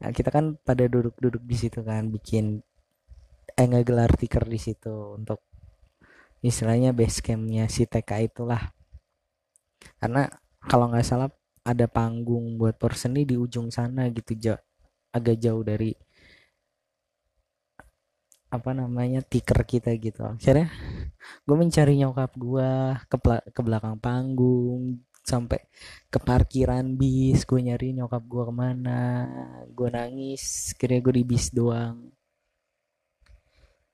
Nah, 0.00 0.14
kita 0.14 0.30
kan 0.30 0.54
pada 0.62 0.86
duduk-duduk 0.86 1.42
di 1.42 1.56
situ 1.58 1.82
kan 1.82 2.08
bikin 2.08 2.62
eh 3.56 3.66
ngegelar 3.66 4.14
tiker 4.14 4.46
di 4.46 4.60
situ 4.60 5.18
untuk 5.18 5.42
istilahnya 6.46 6.94
base 6.94 7.18
campnya 7.18 7.66
si 7.66 7.84
TK 7.90 8.30
itulah. 8.30 8.70
Karena 9.98 10.30
kalau 10.62 10.94
nggak 10.94 11.06
salah 11.06 11.30
ada 11.66 11.90
panggung 11.90 12.54
buat 12.54 12.78
porseni 12.78 13.26
di 13.26 13.34
ujung 13.34 13.74
sana 13.74 14.06
gitu 14.14 14.38
jauh 14.38 14.62
agak 15.10 15.36
jauh 15.42 15.66
dari 15.66 15.90
apa 18.46 18.70
namanya 18.70 19.20
tiker 19.26 19.66
kita 19.66 19.90
gitu. 19.98 20.22
Akhirnya 20.22 20.70
gue 21.42 21.56
mencari 21.58 21.98
nyokap 21.98 22.30
gue 22.38 22.70
ke, 23.10 23.16
ke 23.50 23.60
belakang 23.66 23.98
panggung 23.98 25.02
sampai 25.26 25.60
ke 26.12 26.18
parkiran 26.22 26.86
bis 26.94 27.42
gue 27.42 27.60
nyari 27.60 27.92
nyokap 27.98 28.22
gue 28.24 28.42
ke 28.48 28.54
mana 28.54 29.02
gue 29.74 29.88
nangis 29.90 30.72
kira 30.78 31.02
gue 31.02 31.14
di 31.20 31.24
bis 31.26 31.50
doang. 31.50 31.98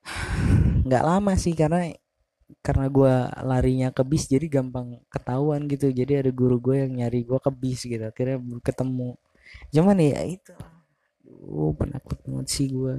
Nggak 0.87 1.05
lama 1.09 1.33
sih 1.41 1.55
karena 1.57 1.89
karena 2.61 2.87
gue 2.93 3.15
larinya 3.49 3.89
ke 3.97 4.03
bis 4.05 4.29
jadi 4.29 4.47
gampang 4.47 5.01
ketahuan 5.09 5.65
gitu. 5.73 5.89
Jadi 5.89 6.13
ada 6.21 6.31
guru 6.31 6.61
gue 6.61 6.77
yang 6.87 6.93
nyari 7.01 7.25
gue 7.25 7.39
ke 7.41 7.51
bis 7.51 7.81
gitu 7.89 8.05
akhirnya 8.05 8.39
ketemu. 8.61 9.17
Cuman 9.73 9.97
ya 9.99 10.21
itu 10.29 10.53
oh 11.41 11.73
penakut 11.75 12.19
banget 12.25 12.47
sih 12.49 12.67
gue 12.71 12.95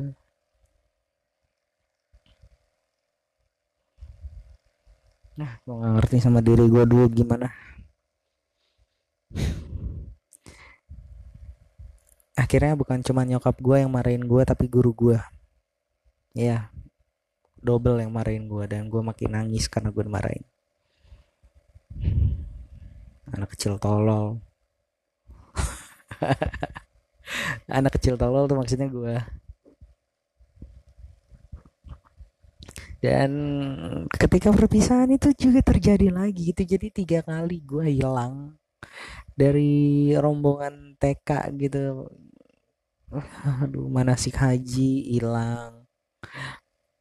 nah 5.33 5.51
gue 5.65 5.73
gak 5.73 5.93
ngerti 5.97 6.17
sama 6.21 6.45
diri 6.45 6.69
gue 6.69 6.83
dulu 6.85 7.09
gimana 7.09 7.49
akhirnya 12.33 12.73
bukan 12.73 13.05
cuma 13.05 13.21
nyokap 13.25 13.53
gue 13.61 13.85
yang 13.85 13.93
marahin 13.93 14.25
gue 14.25 14.41
tapi 14.41 14.65
guru 14.65 14.93
gue 14.93 15.17
ya 16.33 16.73
double 17.63 18.03
yang 18.03 18.11
marahin 18.11 18.51
gue 18.51 18.67
dan 18.67 18.91
gue 18.91 18.99
makin 18.99 19.39
nangis 19.39 19.71
karena 19.71 19.89
gue 19.89 20.03
dimarahin. 20.03 20.43
Anak 23.31 23.55
kecil 23.55 23.79
tolol. 23.79 24.43
Anak 27.79 27.95
kecil 27.95 28.19
tolol 28.19 28.51
tuh 28.51 28.59
maksudnya 28.59 28.91
gue 28.91 29.15
dan 33.03 33.31
ketika 34.15 34.55
perpisahan 34.55 35.11
itu 35.11 35.35
juga 35.35 35.59
terjadi 35.59 36.07
lagi 36.07 36.55
itu 36.55 36.63
jadi 36.63 36.87
tiga 36.87 37.19
kali 37.19 37.59
gue 37.59 37.91
hilang 37.91 38.55
dari 39.33 40.13
rombongan 40.17 40.97
TK 40.97 41.29
gitu. 41.57 42.07
Aduh 43.63 43.87
manasik 43.89 44.37
haji 44.37 45.13
hilang. 45.13 45.85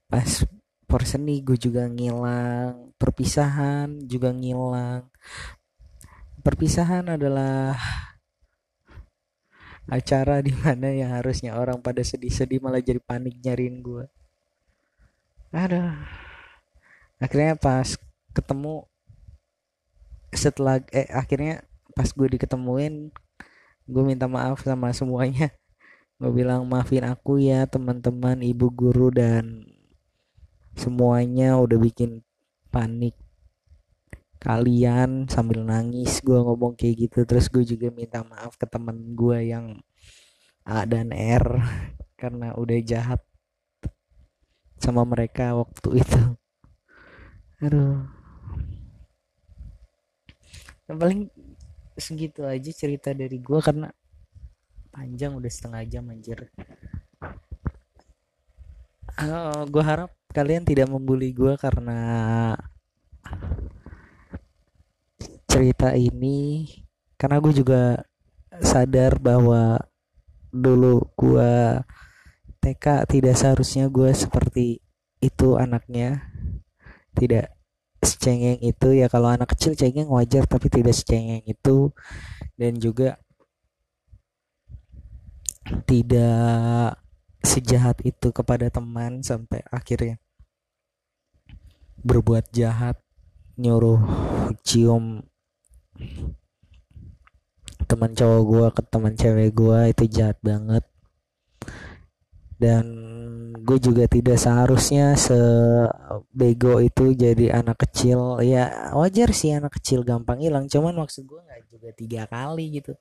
Pas 0.09 0.45
porseni 0.85 1.41
gue 1.41 1.57
juga 1.57 1.89
ngilang. 1.89 2.93
Perpisahan 3.01 4.05
juga 4.05 4.33
ngilang. 4.33 5.09
Perpisahan 6.43 7.07
adalah 7.17 7.79
acara 9.91 10.39
di 10.39 10.55
mana 10.55 10.95
yang 10.95 11.11
harusnya 11.19 11.59
orang 11.59 11.83
pada 11.83 12.07
sedih-sedih 12.07 12.63
malah 12.63 12.79
jadi 12.79 13.03
panik 13.03 13.43
nyariin 13.43 13.83
gue 13.83 14.07
ada 15.51 15.99
akhirnya 17.19 17.59
pas 17.59 17.99
ketemu 18.33 18.87
setelah 20.33 20.81
eh 20.95 21.11
akhirnya 21.13 21.67
pas 21.93 22.09
gue 22.09 22.29
diketemuin 22.37 23.13
gue 23.89 24.03
minta 24.07 24.31
maaf 24.31 24.63
sama 24.63 24.95
semuanya. 24.95 25.51
Gue 26.17 26.31
bilang 26.31 26.63
maafin 26.71 27.03
aku 27.03 27.43
ya 27.43 27.67
teman-teman 27.67 28.39
ibu 28.47 28.71
guru 28.71 29.11
dan 29.11 29.67
semuanya 30.79 31.59
udah 31.59 31.79
bikin 31.83 32.23
panik 32.71 33.19
kalian 34.39 35.27
sambil 35.27 35.67
nangis. 35.67 36.23
Gue 36.23 36.39
ngomong 36.39 36.79
kayak 36.79 37.11
gitu 37.11 37.19
terus 37.27 37.51
gue 37.51 37.67
juga 37.67 37.91
minta 37.91 38.23
maaf 38.23 38.55
ke 38.55 38.67
temen 38.71 39.19
gue 39.19 39.39
yang 39.51 39.83
A 40.63 40.87
dan 40.87 41.11
R 41.11 41.59
karena 42.21 42.55
udah 42.55 42.79
jahat 42.87 43.21
sama 44.79 45.03
mereka 45.03 45.59
waktu 45.59 46.03
itu. 46.03 46.23
Aduh. 47.63 48.03
Yang 50.87 50.99
paling 50.99 51.21
segitu 51.97 52.45
aja 52.45 52.71
cerita 52.73 53.13
dari 53.13 53.37
gue 53.37 53.61
karena 53.61 53.89
panjang 54.93 55.33
udah 55.37 55.51
setengah 55.53 55.83
jam 55.89 56.05
anjir. 56.13 56.49
Uh, 59.21 59.65
gue 59.69 59.85
harap 59.85 60.11
kalian 60.33 60.65
tidak 60.65 60.89
membuli 60.89 61.37
gue 61.37 61.53
karena 61.61 62.01
cerita 65.45 65.93
ini 65.93 66.65
karena 67.21 67.37
gue 67.37 67.53
juga 67.53 68.01
sadar 68.65 69.21
bahwa 69.21 69.77
dulu 70.49 71.05
gue 71.17 71.81
TK 72.63 73.09
tidak 73.09 73.37
seharusnya 73.37 73.89
gue 73.89 74.13
seperti 74.13 74.81
itu 75.21 75.57
anaknya. 75.57 76.29
Tidak 77.13 77.62
secengeng 78.03 78.59
itu 78.61 78.89
ya 78.99 79.07
kalau 79.07 79.31
anak 79.31 79.55
kecil 79.55 79.79
cengeng 79.79 80.11
wajar 80.11 80.45
tapi 80.45 80.67
tidak 80.69 80.93
secengeng 80.93 81.47
itu. 81.47 81.95
Dan 82.59 82.77
juga 82.83 83.17
tidak 85.87 86.99
sejahat 87.43 88.03
itu 88.07 88.31
kepada 88.35 88.71
teman 88.71 89.23
sampai 89.23 89.63
akhirnya 89.71 90.19
berbuat 92.03 92.51
jahat 92.51 92.99
nyuruh 93.59 94.03
cium 94.67 95.23
teman 97.87 98.17
cowok 98.17 98.43
gue 98.49 98.67
ke 98.73 98.83
teman 98.89 99.15
cewek 99.15 99.51
gue 99.55 99.79
itu 99.93 100.05
jahat 100.11 100.39
banget. 100.43 100.85
Dan 102.59 102.87
gue 103.63 103.79
juga 103.79 104.05
tidak 104.11 104.39
seharusnya 104.43 105.15
sebego 105.15 106.83
itu 106.83 107.15
jadi 107.15 107.63
anak 107.63 107.87
kecil. 107.87 108.43
Ya 108.43 108.91
wajar 108.99 109.31
sih 109.31 109.55
anak 109.55 109.79
kecil 109.79 110.03
gampang 110.03 110.43
hilang. 110.43 110.67
Cuman 110.67 110.99
maksud 110.99 111.23
gue 111.25 111.41
nggak 111.41 111.63
juga 111.71 111.89
tiga 111.95 112.23
kali 112.27 112.83
gitu. 112.83 112.99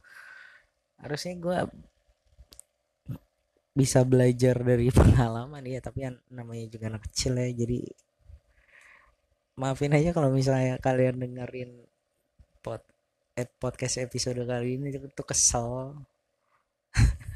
Harusnya 1.02 1.34
gue 1.42 1.58
bisa 3.74 4.06
belajar 4.06 4.56
dari 4.62 4.94
pengalaman. 4.98 5.66
Ya 5.66 5.82
tapi 5.82 6.06
namanya 6.30 6.66
juga 6.70 6.94
anak 6.94 7.10
kecil 7.10 7.42
ya. 7.42 7.50
Jadi 7.52 7.80
maafin 9.58 9.98
aja 9.98 10.14
kalau 10.14 10.30
misalnya 10.30 10.78
kalian 10.78 11.18
dengerin 11.18 11.72
pod 12.62 12.86
eh, 13.34 13.50
podcast 13.50 13.98
episode 13.98 14.46
kali 14.46 14.78
ini. 14.78 14.94
Tuh 14.94 15.26
kesel 15.26 15.98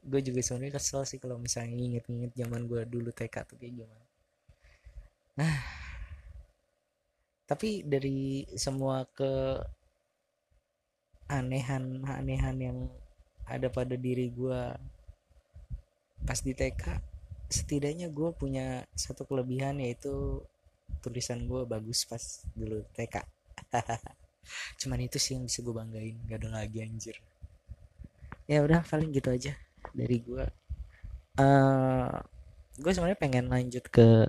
gue 0.00 0.20
juga 0.24 0.40
sebenarnya 0.40 0.80
kesel 0.80 1.04
sih 1.04 1.20
kalau 1.20 1.36
misalnya 1.36 1.76
inget-inget 1.76 2.32
zaman 2.32 2.64
gue 2.64 2.82
dulu 2.88 3.12
TK 3.12 3.34
tuh 3.44 3.56
kayak 3.60 3.84
gimana. 3.84 4.06
Nah 5.36 5.56
tapi 7.44 7.82
dari 7.82 8.46
semua 8.54 9.02
ke 9.10 9.58
anehan-anehan 11.26 12.56
yang 12.62 12.78
ada 13.42 13.66
pada 13.66 13.98
diri 13.98 14.30
gue 14.30 14.62
pas 16.22 16.38
di 16.38 16.54
TK 16.54 17.02
setidaknya 17.50 18.06
gue 18.14 18.30
punya 18.38 18.86
satu 18.94 19.26
kelebihan 19.26 19.82
yaitu 19.82 20.38
tulisan 21.02 21.42
gue 21.50 21.66
bagus 21.66 22.06
pas 22.06 22.22
dulu 22.54 22.86
TK 22.94 23.26
cuman 24.80 24.98
itu 25.02 25.18
sih 25.18 25.34
yang 25.34 25.44
bisa 25.46 25.60
gue 25.60 25.74
banggain 25.74 26.16
gak 26.26 26.38
ada 26.42 26.62
lagi 26.62 26.82
anjir. 26.82 27.18
Ya 28.50 28.66
udah 28.66 28.82
paling 28.82 29.14
gitu 29.14 29.30
aja 29.30 29.54
dari 29.94 30.18
gue 30.22 30.44
uh, 31.40 32.12
gue 32.80 32.92
sebenarnya 32.92 33.20
pengen 33.20 33.46
lanjut 33.52 33.84
ke 33.92 34.28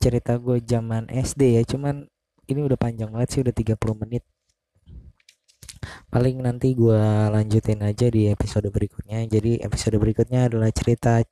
cerita 0.00 0.40
gue 0.40 0.64
zaman 0.64 1.12
SD 1.12 1.60
ya 1.60 1.62
cuman 1.68 2.08
ini 2.50 2.66
udah 2.66 2.78
panjang 2.78 3.10
banget 3.14 3.28
sih 3.30 3.40
udah 3.46 3.54
30 3.54 4.02
menit. 4.02 4.26
Paling 6.10 6.42
nanti 6.42 6.74
gue 6.74 7.02
lanjutin 7.30 7.80
aja 7.86 8.10
di 8.10 8.26
episode 8.26 8.66
berikutnya. 8.74 9.22
Jadi 9.30 9.62
episode 9.62 9.96
berikutnya 10.02 10.50
adalah 10.50 10.68
cerita 10.74 11.22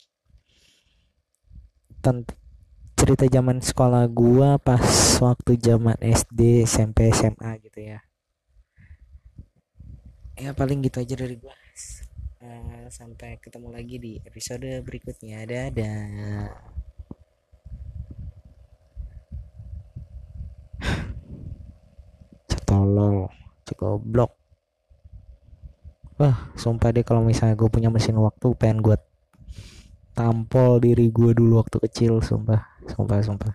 cerita 2.95 3.25
zaman 3.29 3.61
sekolah 3.61 4.07
gue 4.09 4.51
pas 4.63 4.87
waktu 5.21 5.53
zaman 5.59 5.99
SD 5.99 6.65
SMP 6.65 7.11
SMA 7.11 7.59
gitu 7.67 7.81
ya. 7.83 7.99
Ya 10.39 10.55
paling 10.55 10.87
gitu 10.87 11.03
aja 11.03 11.19
dari 11.19 11.35
gue 11.35 11.55
uh, 12.49 12.89
sampai 12.89 13.37
ketemu 13.45 13.69
lagi 13.69 13.97
di 14.01 14.17
episode 14.25 14.81
berikutnya. 14.81 15.45
Dadah. 15.45 16.49
Tolol 22.69 23.29
blok 23.79 24.33
wah 26.19 26.51
sumpah 26.59 26.91
deh 26.91 27.07
kalau 27.07 27.23
misalnya 27.23 27.55
gue 27.55 27.71
punya 27.71 27.95
mesin 27.95 28.19
waktu 28.19 28.51
pengen 28.59 28.83
gue 28.83 28.99
tampol 30.19 30.83
diri 30.83 31.15
gue 31.15 31.31
dulu 31.31 31.63
waktu 31.63 31.79
kecil 31.79 32.19
sumpah. 32.19 32.67
Sumpah 32.91 33.23
sumpah 33.23 33.47